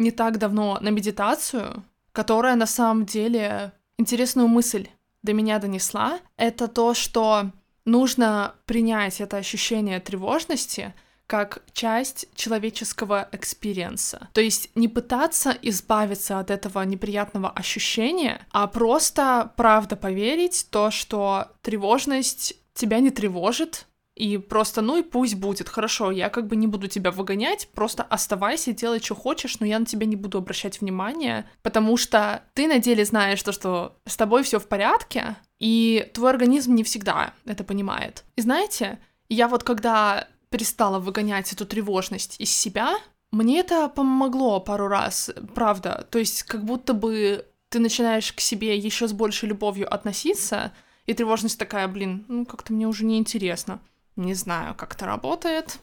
не 0.00 0.10
так 0.10 0.38
давно 0.38 0.78
на 0.80 0.88
медитацию, 0.88 1.84
которая 2.12 2.56
на 2.56 2.66
самом 2.66 3.06
деле 3.06 3.72
интересную 3.98 4.48
мысль 4.48 4.88
до 5.22 5.32
меня 5.32 5.58
донесла. 5.58 6.18
Это 6.36 6.66
то, 6.66 6.94
что 6.94 7.52
нужно 7.84 8.54
принять 8.66 9.20
это 9.20 9.36
ощущение 9.36 10.00
тревожности— 10.00 10.94
как 11.30 11.62
часть 11.72 12.26
человеческого 12.34 13.28
experience 13.30 14.12
а. 14.12 14.28
То 14.32 14.40
есть 14.40 14.68
не 14.74 14.88
пытаться 14.88 15.56
избавиться 15.62 16.40
от 16.40 16.50
этого 16.50 16.82
неприятного 16.82 17.50
ощущения, 17.50 18.44
а 18.50 18.66
просто 18.66 19.52
правда 19.56 19.94
поверить 19.94 20.66
то, 20.70 20.90
что 20.90 21.46
тревожность 21.62 22.54
тебя 22.74 22.98
не 22.98 23.10
тревожит, 23.10 23.86
и 24.20 24.36
просто, 24.36 24.82
ну 24.82 24.98
и 24.98 25.02
пусть 25.02 25.34
будет, 25.36 25.70
хорошо, 25.70 26.10
я 26.10 26.28
как 26.28 26.46
бы 26.46 26.54
не 26.54 26.66
буду 26.66 26.88
тебя 26.88 27.10
выгонять, 27.10 27.70
просто 27.72 28.02
оставайся, 28.02 28.72
делай, 28.72 29.00
что 29.00 29.14
хочешь, 29.14 29.60
но 29.60 29.66
я 29.66 29.78
на 29.78 29.86
тебя 29.86 30.04
не 30.04 30.14
буду 30.14 30.36
обращать 30.36 30.82
внимания, 30.82 31.48
потому 31.62 31.96
что 31.96 32.42
ты 32.52 32.66
на 32.66 32.80
деле 32.80 33.06
знаешь 33.06 33.42
то, 33.42 33.50
что 33.50 33.96
с 34.04 34.18
тобой 34.18 34.42
все 34.42 34.58
в 34.58 34.68
порядке, 34.68 35.36
и 35.58 36.06
твой 36.12 36.32
организм 36.32 36.74
не 36.74 36.84
всегда 36.84 37.32
это 37.46 37.64
понимает. 37.64 38.24
И 38.36 38.42
знаете, 38.42 38.98
я 39.30 39.48
вот 39.48 39.64
когда 39.64 40.28
перестала 40.50 40.98
выгонять 40.98 41.50
эту 41.54 41.64
тревожность 41.64 42.38
из 42.38 42.50
себя, 42.50 42.98
мне 43.30 43.60
это 43.60 43.88
помогло 43.88 44.60
пару 44.60 44.88
раз, 44.88 45.30
правда. 45.54 46.06
То 46.10 46.18
есть 46.18 46.42
как 46.42 46.66
будто 46.66 46.92
бы 46.92 47.46
ты 47.70 47.78
начинаешь 47.78 48.34
к 48.34 48.40
себе 48.40 48.76
еще 48.76 49.08
с 49.08 49.14
большей 49.14 49.48
любовью 49.48 49.90
относиться, 49.90 50.72
и 51.06 51.14
тревожность 51.14 51.58
такая, 51.58 51.88
блин, 51.88 52.26
ну 52.28 52.44
как-то 52.44 52.74
мне 52.74 52.86
уже 52.86 53.06
не 53.06 53.16
интересно. 53.16 53.80
Не 54.20 54.34
знаю, 54.34 54.74
как 54.74 54.92
это 54.94 55.06
работает. 55.06 55.78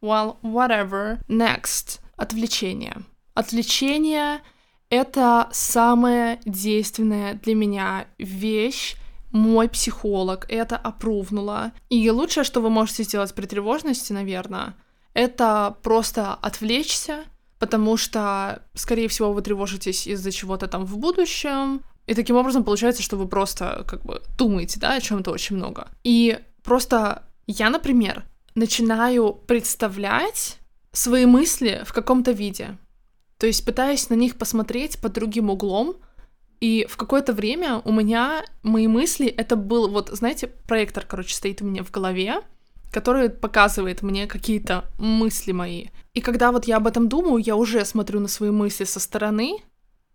Well, 0.00 0.36
whatever. 0.42 1.18
Next. 1.26 1.98
Отвлечение. 2.16 2.98
Отвлечение— 3.34 4.40
это 4.88 5.48
самая 5.50 6.38
действенная 6.44 7.34
для 7.34 7.56
меня 7.56 8.06
вещь, 8.18 8.94
мой 9.32 9.68
психолог 9.68 10.46
это 10.48 10.76
опрувнула. 10.76 11.72
И 11.88 12.08
лучшее, 12.08 12.44
что 12.44 12.60
вы 12.60 12.70
можете 12.70 13.02
сделать 13.02 13.34
при 13.34 13.46
тревожности, 13.46 14.12
наверное, 14.12 14.76
это 15.12 15.76
просто 15.82 16.34
отвлечься, 16.34 17.24
потому 17.58 17.96
что, 17.96 18.62
скорее 18.74 19.08
всего, 19.08 19.32
вы 19.32 19.42
тревожитесь 19.42 20.06
из-за 20.06 20.30
чего-то 20.30 20.68
там 20.68 20.84
в 20.84 20.98
будущем, 20.98 21.82
и 22.06 22.14
таким 22.14 22.36
образом 22.36 22.62
получается, 22.62 23.02
что 23.02 23.16
вы 23.16 23.26
просто 23.26 23.84
как 23.88 24.04
бы 24.04 24.22
думаете, 24.38 24.78
да, 24.78 24.94
о 24.94 25.00
чем-то 25.00 25.32
очень 25.32 25.56
много. 25.56 25.88
И 26.04 26.38
просто 26.62 27.24
я, 27.52 27.70
например, 27.70 28.24
начинаю 28.54 29.32
представлять 29.32 30.58
свои 30.92 31.26
мысли 31.26 31.82
в 31.86 31.92
каком-то 31.92 32.32
виде. 32.32 32.76
То 33.38 33.46
есть 33.46 33.64
пытаюсь 33.64 34.08
на 34.10 34.14
них 34.14 34.36
посмотреть 34.36 35.00
под 35.00 35.12
другим 35.12 35.50
углом, 35.50 35.96
И 36.62 36.86
в 36.88 36.96
какое-то 36.96 37.32
время 37.32 37.82
у 37.84 37.90
меня 37.90 38.44
мои 38.62 38.86
мысли, 38.86 39.26
это 39.26 39.56
был 39.56 39.88
вот, 39.88 40.10
знаете, 40.10 40.46
проектор, 40.46 41.04
короче, 41.04 41.34
стоит 41.34 41.60
у 41.60 41.64
меня 41.64 41.82
в 41.82 41.90
голове, 41.90 42.36
который 42.92 43.30
показывает 43.30 44.02
мне 44.02 44.28
какие-то 44.28 44.84
мысли 44.96 45.50
мои. 45.50 45.88
И 46.14 46.20
когда 46.20 46.52
вот 46.52 46.66
я 46.66 46.76
об 46.76 46.86
этом 46.86 47.08
думаю, 47.08 47.42
я 47.42 47.56
уже 47.56 47.84
смотрю 47.84 48.20
на 48.20 48.28
свои 48.28 48.50
мысли 48.50 48.84
со 48.84 49.00
стороны, 49.00 49.56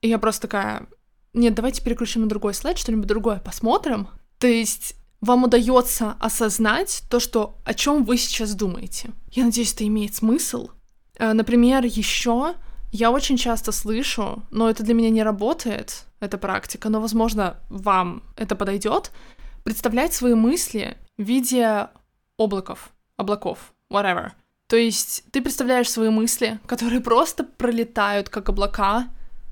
и 0.01 0.07
я 0.07 0.17
просто 0.19 0.43
такая, 0.43 0.87
нет, 1.33 1.53
давайте 1.53 1.83
переключим 1.83 2.21
на 2.21 2.29
другой 2.29 2.53
слайд, 2.53 2.77
что-нибудь 2.77 3.07
другое 3.07 3.41
посмотрим. 3.41 4.07
То 4.39 4.47
есть 4.47 4.95
вам 5.21 5.43
удается 5.45 6.15
осознать 6.19 7.03
то, 7.09 7.19
что 7.19 7.57
о 7.63 7.73
чем 7.73 8.03
вы 8.03 8.17
сейчас 8.17 8.53
думаете. 8.53 9.09
Я 9.31 9.45
надеюсь, 9.45 9.73
это 9.73 9.85
имеет 9.87 10.15
смысл. 10.15 10.69
Э, 11.17 11.33
например, 11.33 11.83
еще 11.85 12.55
я 12.91 13.11
очень 13.11 13.37
часто 13.37 13.71
слышу, 13.71 14.43
но 14.51 14.69
это 14.69 14.83
для 14.83 14.93
меня 14.93 15.09
не 15.09 15.23
работает, 15.23 16.05
эта 16.19 16.37
практика, 16.37 16.89
но, 16.89 16.99
возможно, 17.01 17.57
вам 17.69 18.23
это 18.35 18.55
подойдет, 18.55 19.11
представлять 19.63 20.13
свои 20.13 20.33
мысли 20.33 20.97
в 21.17 21.23
виде 21.23 21.89
облаков, 22.37 22.89
облаков, 23.17 23.73
whatever. 23.91 24.31
То 24.67 24.77
есть 24.77 25.23
ты 25.31 25.41
представляешь 25.41 25.89
свои 25.89 26.09
мысли, 26.09 26.59
которые 26.65 27.01
просто 27.01 27.43
пролетают 27.43 28.29
как 28.29 28.49
облака 28.49 29.09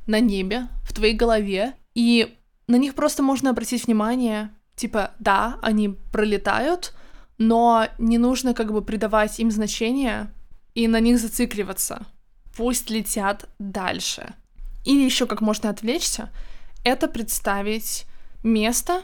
на 0.08 0.20
небе, 0.20 0.68
в 0.84 0.94
твоей 0.94 1.14
голове, 1.14 1.76
и 1.94 2.38
на 2.68 2.78
них 2.78 2.96
просто 2.96 3.24
можно 3.24 3.52
обратить 3.52 3.86
внимание, 3.86 4.55
типа, 4.76 5.12
да, 5.20 5.58
они 5.62 5.90
пролетают, 6.12 6.94
но 7.38 7.88
не 7.98 8.18
нужно 8.18 8.54
как 8.54 8.72
бы 8.72 8.82
придавать 8.82 9.40
им 9.40 9.52
значение 9.52 10.32
и 10.74 10.88
на 10.88 11.00
них 11.00 11.20
зацикливаться. 11.20 12.06
Пусть 12.56 12.90
летят 12.90 13.50
дальше. 13.60 14.34
Или 14.86 15.04
еще 15.04 15.26
как 15.26 15.42
можно 15.42 15.70
отвлечься, 15.70 16.30
это 16.84 17.08
представить 17.08 18.06
место, 18.44 19.02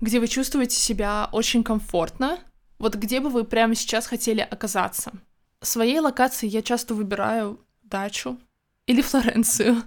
где 0.00 0.20
вы 0.20 0.28
чувствуете 0.28 0.76
себя 0.76 1.28
очень 1.32 1.64
комфортно, 1.64 2.38
вот 2.78 2.96
где 2.96 3.20
бы 3.20 3.30
вы 3.30 3.44
прямо 3.44 3.74
сейчас 3.74 4.06
хотели 4.06 4.40
оказаться. 4.40 5.12
Своей 5.60 6.00
локации 6.00 6.48
я 6.48 6.62
часто 6.62 6.94
выбираю 6.94 7.60
дачу 7.84 8.38
или 8.86 9.00
Флоренцию. 9.00 9.82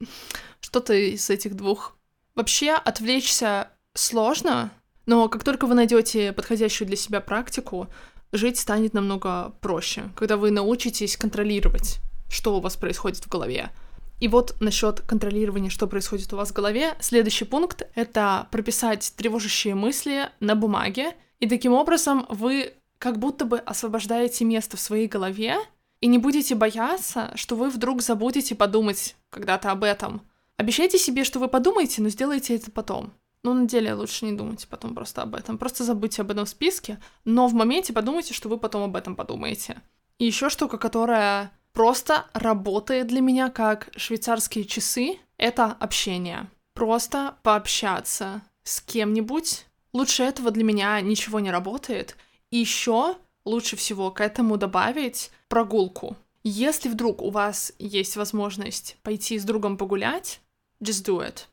Что-то 0.60 0.94
из 0.94 1.28
этих 1.28 1.56
двух. 1.56 1.96
Вообще, 2.34 2.72
отвлечься 2.72 3.70
сложно, 3.96 4.70
но 5.06 5.28
как 5.28 5.44
только 5.44 5.66
вы 5.66 5.74
найдете 5.74 6.32
подходящую 6.32 6.86
для 6.88 6.96
себя 6.96 7.20
практику, 7.20 7.88
жить 8.32 8.58
станет 8.58 8.94
намного 8.94 9.52
проще, 9.60 10.10
когда 10.16 10.36
вы 10.36 10.50
научитесь 10.50 11.16
контролировать, 11.16 12.00
что 12.28 12.56
у 12.56 12.60
вас 12.60 12.76
происходит 12.76 13.24
в 13.24 13.28
голове. 13.28 13.70
И 14.18 14.28
вот 14.28 14.56
насчет 14.60 15.00
контролирования, 15.00 15.68
что 15.68 15.86
происходит 15.86 16.32
у 16.32 16.36
вас 16.36 16.50
в 16.50 16.54
голове, 16.54 16.94
следующий 17.00 17.44
пункт— 17.44 17.82
это 17.94 18.48
прописать 18.50 19.12
тревожащие 19.16 19.74
мысли 19.74 20.30
на 20.40 20.54
бумаге 20.54 21.14
и 21.38 21.48
таким 21.48 21.74
образом 21.74 22.26
вы 22.30 22.72
как 22.98 23.18
будто 23.18 23.44
бы 23.44 23.58
освобождаете 23.58 24.44
место 24.44 24.76
в 24.76 24.80
своей 24.80 25.06
голове 25.06 25.58
и 26.00 26.06
не 26.06 26.18
будете 26.18 26.54
бояться, 26.54 27.30
что 27.34 27.56
вы 27.56 27.68
вдруг 27.68 28.00
забудете 28.00 28.54
подумать 28.54 29.16
когда-то 29.30 29.70
об 29.70 29.84
этом. 29.84 30.22
Обещайте 30.56 30.98
себе, 30.98 31.24
что 31.24 31.38
вы 31.38 31.48
подумаете, 31.48 32.00
но 32.00 32.08
сделайте 32.08 32.56
это 32.56 32.70
потом. 32.70 33.12
Но 33.46 33.54
на 33.54 33.68
деле 33.68 33.94
лучше 33.94 34.24
не 34.24 34.32
думайте 34.32 34.66
потом 34.66 34.92
просто 34.92 35.22
об 35.22 35.36
этом. 35.36 35.56
Просто 35.56 35.84
забудьте 35.84 36.22
об 36.22 36.32
этом 36.32 36.46
в 36.46 36.48
списке, 36.48 36.98
но 37.24 37.46
в 37.46 37.54
моменте 37.54 37.92
подумайте, 37.92 38.34
что 38.34 38.48
вы 38.48 38.58
потом 38.58 38.82
об 38.82 38.96
этом 38.96 39.14
подумаете. 39.14 39.80
И 40.18 40.24
еще 40.24 40.50
штука, 40.50 40.78
которая 40.78 41.52
просто 41.72 42.26
работает 42.32 43.06
для 43.06 43.20
меня 43.20 43.48
как 43.48 43.90
швейцарские 43.96 44.64
часы, 44.64 45.20
это 45.36 45.66
общение. 45.66 46.50
Просто 46.74 47.36
пообщаться 47.44 48.42
с 48.64 48.80
кем-нибудь, 48.80 49.64
Лучше 49.92 50.24
этого 50.24 50.50
для 50.50 50.64
меня 50.64 51.00
ничего 51.00 51.38
не 51.38 51.52
работает. 51.52 52.16
И 52.50 52.58
еще 52.58 53.16
лучше 53.44 53.76
всего 53.76 54.10
к 54.10 54.20
этому 54.20 54.56
добавить 54.56 55.30
прогулку. 55.46 56.16
Если 56.42 56.88
вдруг 56.88 57.22
у 57.22 57.30
вас 57.30 57.72
есть 57.78 58.16
возможность 58.16 58.96
пойти 59.04 59.38
с 59.38 59.44
другом 59.44 59.78
погулять, 59.78 60.40
just 60.82 61.06
do 61.06 61.24
it. 61.24 61.46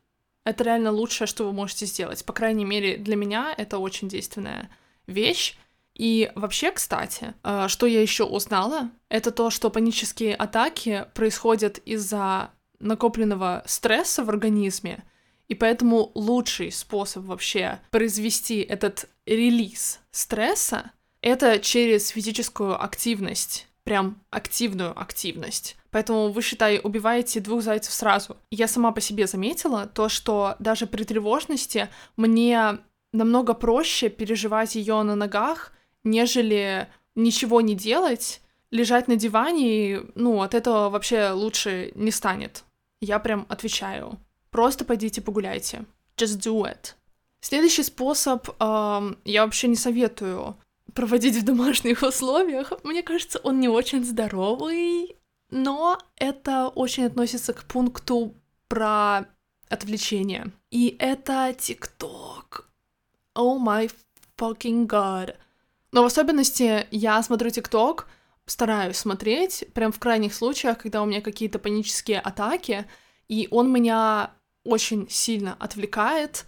Это 0.44 0.64
реально 0.64 0.90
лучшее, 0.92 1.26
что 1.26 1.44
вы 1.44 1.52
можете 1.52 1.86
сделать. 1.86 2.24
По 2.24 2.32
крайней 2.32 2.64
мере, 2.64 2.96
для 2.96 3.16
меня 3.16 3.54
это 3.56 3.78
очень 3.78 4.08
действенная 4.08 4.70
вещь. 5.06 5.56
И 5.94 6.30
вообще, 6.34 6.72
кстати, 6.72 7.34
э, 7.42 7.66
что 7.68 7.86
я 7.86 8.02
еще 8.02 8.24
узнала, 8.24 8.90
это 9.08 9.30
то, 9.30 9.50
что 9.50 9.70
панические 9.70 10.34
атаки 10.34 11.06
происходят 11.14 11.78
из-за 11.78 12.50
накопленного 12.80 13.62
стресса 13.66 14.24
в 14.24 14.28
организме, 14.28 15.04
и 15.48 15.54
поэтому 15.54 16.10
лучший 16.14 16.72
способ 16.72 17.24
вообще 17.24 17.80
произвести 17.90 18.60
этот 18.60 19.08
релиз 19.26 20.00
стресса— 20.10 20.90
это 21.20 21.58
через 21.58 22.08
физическую 22.08 22.82
активность, 22.82 23.68
прям 23.84 24.20
активную 24.30 24.98
активность. 24.98 25.76
Поэтому 25.90 26.32
вы, 26.32 26.42
считай, 26.42 26.80
убиваете 26.82 27.40
двух 27.40 27.62
зайцев 27.62 27.92
сразу. 27.92 28.36
Я 28.50 28.66
сама 28.66 28.90
по 28.92 29.00
себе 29.00 29.26
заметила 29.26 29.86
то, 29.86 30.08
что 30.08 30.56
даже 30.58 30.86
при 30.86 31.04
тревожности 31.04 31.88
мне 32.16 32.78
намного 33.12 33.54
проще 33.54 34.08
переживать 34.08 34.74
ее 34.74 35.02
на 35.02 35.14
ногах, 35.14 35.72
нежели 36.02 36.88
ничего 37.14 37.60
не 37.60 37.76
делать, 37.76 38.40
лежать 38.70 39.06
на 39.06 39.16
диване, 39.16 39.68
и, 39.68 40.02
ну, 40.16 40.42
от 40.42 40.54
этого 40.54 40.90
вообще 40.90 41.30
лучше 41.30 41.92
не 41.94 42.10
станет. 42.10 42.64
Я 43.00 43.18
прям 43.20 43.46
отвечаю. 43.48 44.18
Просто 44.50 44.84
пойдите 44.84 45.20
погуляйте. 45.20 45.84
Just 46.16 46.38
do 46.40 46.62
it. 46.62 46.94
Следующий 47.40 47.82
способ 47.82 48.48
эм, 48.60 49.18
я 49.24 49.44
вообще 49.44 49.68
не 49.68 49.76
советую 49.76 50.56
проводить 50.92 51.36
в 51.36 51.44
домашних 51.44 52.02
условиях. 52.02 52.72
Мне 52.84 53.02
кажется, 53.02 53.40
он 53.42 53.60
не 53.60 53.68
очень 53.68 54.04
здоровый, 54.04 55.16
но 55.50 55.98
это 56.16 56.68
очень 56.68 57.04
относится 57.04 57.52
к 57.52 57.64
пункту 57.64 58.34
про 58.68 59.26
отвлечение. 59.68 60.52
И 60.70 60.96
это 60.98 61.54
ТикТок. 61.58 62.68
Oh 63.34 63.58
my 63.58 63.90
fucking 64.36 64.86
god. 64.86 65.36
Но 65.92 66.02
в 66.02 66.06
особенности 66.06 66.86
я 66.90 67.22
смотрю 67.22 67.50
ТикТок, 67.50 68.08
стараюсь 68.46 68.96
смотреть, 68.96 69.64
прям 69.74 69.92
в 69.92 69.98
крайних 69.98 70.34
случаях, 70.34 70.78
когда 70.78 71.02
у 71.02 71.06
меня 71.06 71.20
какие-то 71.20 71.58
панические 71.58 72.20
атаки, 72.20 72.86
и 73.28 73.48
он 73.50 73.72
меня 73.72 74.32
очень 74.64 75.08
сильно 75.08 75.54
отвлекает, 75.54 76.46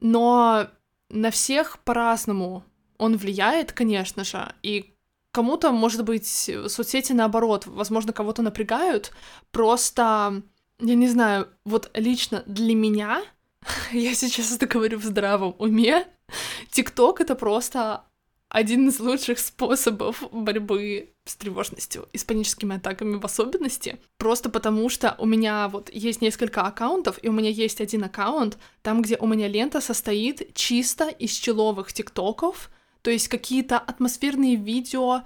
но 0.00 0.68
на 1.10 1.30
всех 1.30 1.78
по-разному 1.84 2.64
он 2.98 3.16
влияет, 3.16 3.72
конечно 3.72 4.24
же, 4.24 4.52
и 4.62 4.94
кому-то, 5.32 5.72
может 5.72 6.04
быть, 6.04 6.26
соцсети 6.26 7.12
наоборот, 7.12 7.66
возможно, 7.66 8.12
кого-то 8.12 8.42
напрягают, 8.42 9.12
просто, 9.50 10.42
я 10.80 10.94
не 10.94 11.08
знаю, 11.08 11.48
вот 11.64 11.90
лично 11.94 12.42
для 12.46 12.74
меня, 12.74 13.22
я 13.92 14.14
сейчас 14.14 14.54
это 14.54 14.66
говорю 14.66 14.98
в 14.98 15.04
здравом 15.04 15.54
уме, 15.58 16.06
ТикТок— 16.70 17.20
это 17.22 17.34
просто 17.34 18.04
один 18.48 18.88
из 18.88 18.98
лучших 18.98 19.38
способов 19.38 20.24
борьбы 20.32 21.10
с 21.24 21.36
тревожностью 21.36 22.08
и 22.12 22.18
с 22.18 22.24
паническими 22.24 22.76
атаками 22.76 23.16
в 23.16 23.24
особенности. 23.24 23.98
Просто 24.16 24.48
потому 24.48 24.88
что 24.88 25.14
у 25.18 25.26
меня 25.26 25.68
вот 25.68 25.90
есть 25.92 26.22
несколько 26.22 26.62
аккаунтов, 26.62 27.18
и 27.22 27.28
у 27.28 27.32
меня 27.32 27.50
есть 27.50 27.80
один 27.80 28.04
аккаунт, 28.04 28.56
там, 28.82 29.02
где 29.02 29.16
у 29.18 29.26
меня 29.26 29.48
лента 29.48 29.80
состоит 29.80 30.54
чисто 30.54 31.08
из 31.08 31.32
человых 31.32 31.92
тиктоков, 31.92 32.70
то 33.02 33.10
есть 33.10 33.28
какие-то 33.28 33.78
атмосферные 33.78 34.56
видео, 34.56 35.22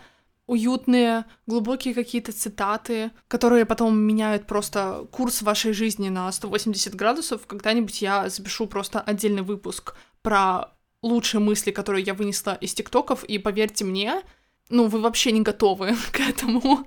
уютные, 0.47 1.25
глубокие 1.47 1.95
какие-то 1.95 2.33
цитаты, 2.33 3.11
которые 3.29 3.65
потом 3.65 3.99
меняют 3.99 4.47
просто 4.47 5.07
курс 5.11 5.43
вашей 5.43 5.73
жизни 5.73 6.09
на 6.09 6.31
180 6.31 6.95
градусов. 6.95 7.47
Когда-нибудь 7.47 8.03
я 8.03 8.29
запишу 8.29 8.67
просто 8.67 9.01
отдельный 9.01 9.43
выпуск 9.43 9.95
про 10.23 10.73
лучшие 11.03 11.41
мысли, 11.41 11.71
которые 11.71 12.05
я 12.05 12.15
вынесла 12.15 12.55
из 12.55 12.75
тиктоков, 12.75 13.25
и 13.25 13.39
поверьте 13.39 13.85
мне, 13.85 14.23
ну, 14.69 14.87
вы 14.87 15.01
вообще 15.01 15.33
не 15.33 15.43
готовы 15.43 15.95
к 16.13 16.21
этому. 16.21 16.87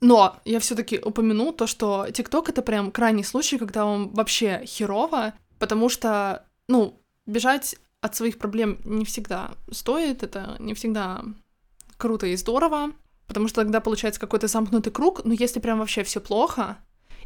Но 0.00 0.40
я 0.44 0.60
все-таки 0.60 0.98
упомяну 0.98 1.52
то, 1.52 1.66
что 1.66 2.06
ТикТок 2.10 2.48
это 2.48 2.62
прям 2.62 2.90
крайний 2.90 3.24
случай, 3.24 3.58
когда 3.58 3.84
вам 3.84 4.08
вообще 4.10 4.62
херово, 4.64 5.34
потому 5.58 5.88
что, 5.88 6.46
ну, 6.68 7.00
бежать 7.26 7.76
от 8.00 8.16
своих 8.16 8.38
проблем 8.38 8.78
не 8.84 9.04
всегда 9.04 9.52
стоит, 9.70 10.22
это 10.22 10.56
не 10.58 10.74
всегда 10.74 11.24
круто 11.96 12.26
и 12.26 12.36
здорово, 12.36 12.92
потому 13.26 13.48
что 13.48 13.62
тогда 13.62 13.80
получается 13.80 14.20
какой-то 14.20 14.48
замкнутый 14.48 14.92
круг, 14.92 15.24
но 15.24 15.34
если 15.34 15.60
прям 15.60 15.78
вообще 15.78 16.02
все 16.02 16.20
плохо, 16.20 16.78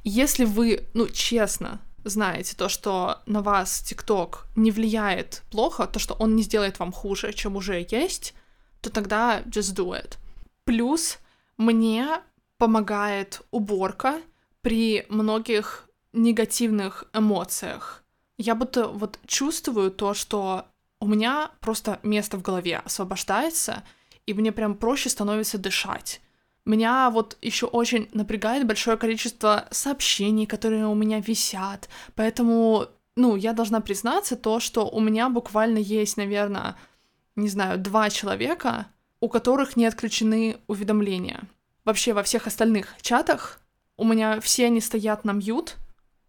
если 0.02 0.44
вы, 0.44 0.87
ну, 0.94 1.08
честно, 1.08 1.80
знаете 2.04 2.54
то, 2.56 2.68
что 2.68 3.22
на 3.26 3.40
вас 3.40 3.80
ТикТок 3.80 4.46
не 4.56 4.70
влияет 4.70 5.42
плохо, 5.50 5.87
то, 5.87 5.98
что 5.98 6.14
он 6.14 6.37
не 6.37 6.42
сделает 6.42 6.78
вам 6.78 6.92
хуже, 6.92 7.32
чем 7.32 7.56
уже 7.56 7.87
есть, 7.88 8.34
то 8.80 8.90
тогда 8.90 9.40
just 9.42 9.74
do 9.74 9.90
it. 9.90 10.18
Плюс 10.64 11.18
мне 11.56 12.20
помогает 12.58 13.40
уборка 13.50 14.20
при 14.60 15.06
многих 15.08 15.88
негативных 16.12 17.04
эмоциях. 17.12 18.03
Я 18.38 18.55
будто 18.55 18.88
вот 18.88 19.18
чувствую 19.27 19.90
то, 19.90 20.14
что 20.14 20.66
у 21.01 21.07
меня 21.07 21.51
просто 21.61 22.01
место 22.03 22.37
в 22.37 22.42
голове 22.42 22.79
освобождается, 22.79 23.85
и 24.27 24.35
мне 24.35 24.53
прям 24.53 24.75
проще 24.75 25.09
становится 25.09 25.59
дышать. 25.59 26.20
Меня 26.64 27.11
вот 27.11 27.37
еще 27.42 27.66
очень 27.66 28.09
напрягает 28.12 28.66
большое 28.66 28.97
количество 28.97 29.68
сообщений, 29.70 30.47
которые 30.47 30.87
у 30.87 30.94
меня 30.94 31.20
висят. 31.20 31.90
Поэтому, 32.14 32.87
ну, 33.16 33.37
я 33.37 33.53
должна 33.53 33.81
признаться 33.81 34.35
то, 34.35 34.61
что 34.61 34.88
у 34.88 34.99
меня 35.01 35.29
буквально 35.29 35.79
есть, 35.79 36.16
наверное, 36.16 36.77
не 37.37 37.49
знаю, 37.49 37.79
два 37.79 38.09
человека, 38.09 38.87
у 39.20 39.29
которых 39.29 39.77
не 39.77 39.85
отключены 39.85 40.57
уведомления. 40.66 41.42
Вообще 41.85 42.14
во 42.14 42.23
всех 42.23 42.47
остальных 42.47 42.94
чатах 43.03 43.61
у 43.99 44.05
меня 44.05 44.40
все 44.40 44.66
они 44.66 44.81
стоят 44.81 45.25
на 45.25 45.33
мьют. 45.33 45.77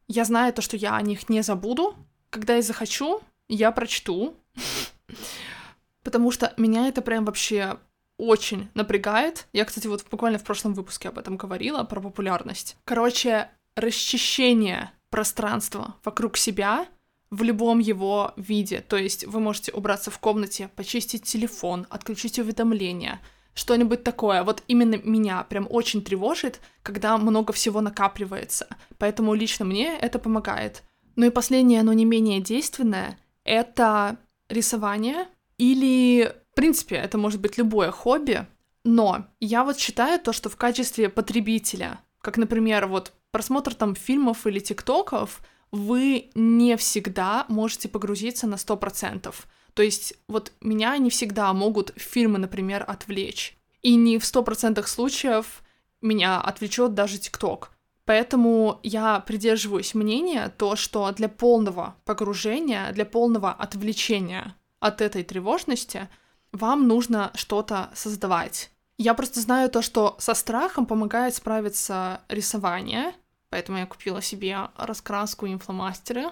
Я 0.07 0.25
знаю 0.25 0.53
то, 0.53 0.61
что 0.61 0.77
я 0.77 0.95
о 0.95 1.01
них 1.01 1.29
не 1.29 1.41
забуду. 1.41 1.95
Когда 2.29 2.55
я 2.55 2.61
захочу, 2.61 3.21
я 3.47 3.71
прочту. 3.71 4.35
Потому 6.03 6.31
что 6.31 6.53
меня 6.57 6.87
это 6.87 7.01
прям 7.01 7.25
вообще 7.25 7.77
очень 8.17 8.69
напрягает. 8.73 9.47
Я, 9.53 9.65
кстати, 9.65 9.87
вот 9.87 10.05
буквально 10.09 10.39
в 10.39 10.43
прошлом 10.43 10.73
выпуске 10.73 11.09
об 11.09 11.17
этом 11.17 11.37
говорила, 11.37 11.83
про 11.83 12.01
популярность. 12.01 12.77
Короче, 12.85 13.49
расчищение 13.75 14.91
пространства 15.09 15.95
вокруг 16.03 16.37
себя 16.37 16.87
в 17.29 17.43
любом 17.43 17.79
его 17.79 18.33
виде. 18.37 18.81
То 18.81 18.97
есть 18.97 19.25
вы 19.25 19.39
можете 19.39 19.71
убраться 19.71 20.11
в 20.11 20.19
комнате, 20.19 20.69
почистить 20.75 21.23
телефон, 21.23 21.85
отключить 21.89 22.39
уведомления, 22.39 23.19
что-нибудь 23.55 24.03
такое. 24.03 24.43
Вот 24.43 24.61
именно 24.67 24.97
меня 25.03 25.43
прям 25.43 25.67
очень 25.69 26.03
тревожит, 26.03 26.61
когда 26.83 27.17
много 27.17 27.51
всего 27.51 27.81
накапливается. 27.81 28.67
Поэтому 28.99 29.33
лично 29.33 29.65
мне 29.65 29.97
это 29.97 30.19
помогает. 30.19 30.83
Ну 31.15 31.25
и 31.25 31.31
последнее, 31.31 31.81
но 31.81 31.93
не 31.93 32.05
менее 32.05 32.41
действенное, 32.41 33.17
это 33.43 34.17
рисование 34.49 35.27
или 35.57 36.31
в 36.51 36.55
принципе, 36.55 36.95
это 36.95 37.17
может 37.17 37.41
быть 37.41 37.57
любое 37.57 37.91
хобби, 37.91 38.47
но 38.85 39.25
я 39.41 39.65
вот 39.65 39.77
считаю 39.77 40.21
то, 40.21 40.31
что 40.31 40.49
в 40.49 40.55
качестве 40.55 41.09
потребителя, 41.09 41.99
как, 42.21 42.37
например, 42.37 42.87
вот 42.87 43.11
просмотр 43.31 43.75
там 43.75 43.93
фильмов 43.93 44.47
или 44.47 44.59
тиктоков, 44.59 45.41
вы 45.73 46.29
не 46.33 46.77
всегда 46.77 47.45
можете 47.49 47.89
погрузиться 47.89 48.47
на 48.47 48.55
100%. 48.55 49.35
То 49.75 49.83
есть 49.83 50.15
вот 50.27 50.51
меня 50.61 50.97
не 50.97 51.11
всегда 51.11 51.53
могут 51.53 51.93
фильмы, 51.95 52.39
например, 52.39 52.83
отвлечь. 52.87 53.55
И 53.83 53.95
не 53.95 54.17
в 54.17 54.23
100% 54.23 54.83
случаев 54.87 55.61
меня 56.01 56.41
отвлечет 56.41 56.95
даже 56.95 57.19
ТикТок. 57.19 57.71
Поэтому 58.05 58.79
я 58.81 59.19
придерживаюсь 59.19 59.93
мнения 59.93 60.51
то, 60.57 60.75
что 60.75 61.11
для 61.11 61.29
полного 61.29 61.95
погружения, 62.05 62.91
для 62.91 63.05
полного 63.05 63.51
отвлечения 63.51 64.55
от 64.79 65.01
этой 65.01 65.23
тревожности— 65.23 66.09
вам 66.55 66.87
нужно 66.87 67.31
что-то 67.35 67.91
создавать. 67.93 68.71
Я 68.97 69.13
просто 69.13 69.41
знаю 69.41 69.69
то, 69.69 69.81
что 69.81 70.15
со 70.19 70.33
страхом 70.33 70.85
помогает 70.85 71.35
справиться 71.35 72.21
рисование, 72.29 73.13
поэтому 73.49 73.77
я 73.77 73.85
купила 73.85 74.21
себе 74.21 74.69
раскраску 74.77 75.45
и 75.45 75.57
фломастеры. 75.57 76.31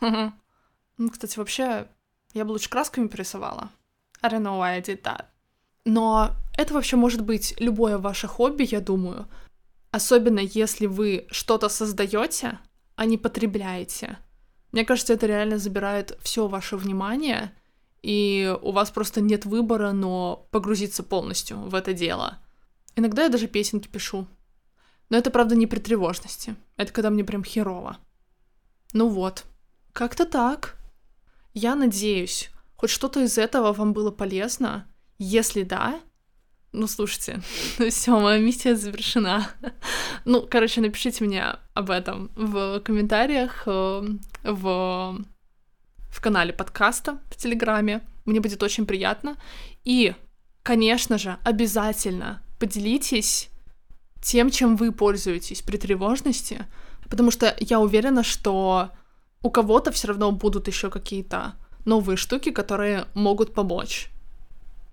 Ну, 0.96 1.10
кстати, 1.10 1.36
вообще, 1.40 1.88
я 2.34 2.44
бы 2.44 2.52
лучше 2.52 2.68
красками 2.68 3.06
порисовала. 3.06 3.70
I 4.20 4.30
don't 4.30 4.42
know 4.42 4.58
why 4.58 4.76
I 4.76 4.80
did 4.82 5.02
that. 5.02 5.26
Но 5.84 6.32
это 6.56 6.74
вообще 6.74 6.96
может 6.96 7.22
быть 7.22 7.54
любое 7.58 7.98
ваше 7.98 8.26
хобби, 8.26 8.68
я 8.70 8.80
думаю. 8.80 9.26
Особенно 9.90 10.40
если 10.40 10.86
вы 10.86 11.26
что-то 11.30 11.68
создаете, 11.68 12.58
а 12.96 13.06
не 13.06 13.16
потребляете. 13.16 14.18
Мне 14.72 14.84
кажется, 14.84 15.12
это 15.12 15.26
реально 15.26 15.58
забирает 15.58 16.18
все 16.22 16.46
ваше 16.48 16.76
внимание— 16.76 17.52
и 18.04 18.54
у 18.60 18.70
вас 18.70 18.90
просто 18.90 19.22
нет 19.22 19.46
выбора, 19.46 19.92
но 19.92 20.46
погрузиться 20.50 21.02
полностью 21.02 21.56
в 21.56 21.74
это 21.74 21.94
дело. 21.94 22.36
Иногда 22.96 23.22
я 23.22 23.28
даже 23.30 23.46
песенки 23.46 23.88
пишу. 23.88 24.26
Но 25.08 25.16
это, 25.16 25.30
правда, 25.30 25.56
не 25.56 25.66
при 25.66 25.78
тревожности. 25.78 26.54
Это 26.76 26.92
когда 26.92 27.08
мне 27.08 27.24
прям 27.24 27.42
херово. 27.42 27.96
Ну 28.92 29.08
вот. 29.08 29.46
Как-то 29.94 30.26
так. 30.26 30.76
Я 31.54 31.74
надеюсь, 31.74 32.50
хоть 32.76 32.90
что-то 32.90 33.20
из 33.20 33.38
этого 33.38 33.72
вам 33.72 33.92
было 33.92 34.10
полезно. 34.10 34.86
Если 35.18 35.62
да, 35.62 36.00
ну, 36.72 36.88
слушайте, 36.88 37.40
все, 37.90 38.18
моя 38.18 38.38
миссия 38.38 38.74
завершена. 38.74 39.48
ну, 40.24 40.46
короче, 40.50 40.80
напишите 40.80 41.24
мне 41.24 41.44
об 41.72 41.90
этом 41.90 42.30
в 42.34 42.80
комментариях, 42.80 43.62
э, 43.66 44.02
в 44.42 45.24
в 46.14 46.20
канале 46.20 46.52
подкаста 46.52 47.20
в 47.30 47.36
Телеграме. 47.36 48.00
Мне 48.24 48.40
будет 48.40 48.62
очень 48.62 48.86
приятно. 48.86 49.36
И, 49.82 50.14
конечно 50.62 51.18
же, 51.18 51.38
обязательно 51.42 52.40
поделитесь 52.60 53.50
тем, 54.22 54.50
чем 54.50 54.76
вы 54.76 54.92
пользуетесь 54.92 55.60
при 55.62 55.76
тревожности, 55.76 56.66
потому 57.10 57.32
что 57.32 57.54
я 57.58 57.80
уверена, 57.80 58.22
что 58.22 58.90
у 59.44 59.50
кого-то 59.50 59.92
все 59.92 60.08
равно 60.08 60.32
будут 60.32 60.68
еще 60.68 60.88
какие-то 60.88 61.54
новые 61.84 62.16
штуки, 62.16 62.50
которые 62.50 63.06
могут 63.12 63.52
помочь. 63.52 64.08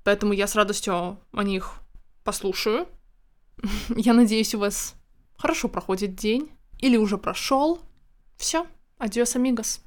Поэтому 0.04 0.34
я 0.34 0.46
с 0.46 0.56
радостью 0.56 1.18
о 1.32 1.44
них 1.44 1.76
послушаю. 2.26 2.86
Я 3.96 4.14
надеюсь, 4.14 4.54
у 4.54 4.60
вас 4.60 4.96
хорошо 5.38 5.70
проходит 5.70 6.16
день 6.16 6.52
или 6.80 6.98
уже 6.98 7.18
прошел. 7.18 7.80
Все, 8.36 8.68
адиос, 8.98 9.38
амигос. 9.38 9.80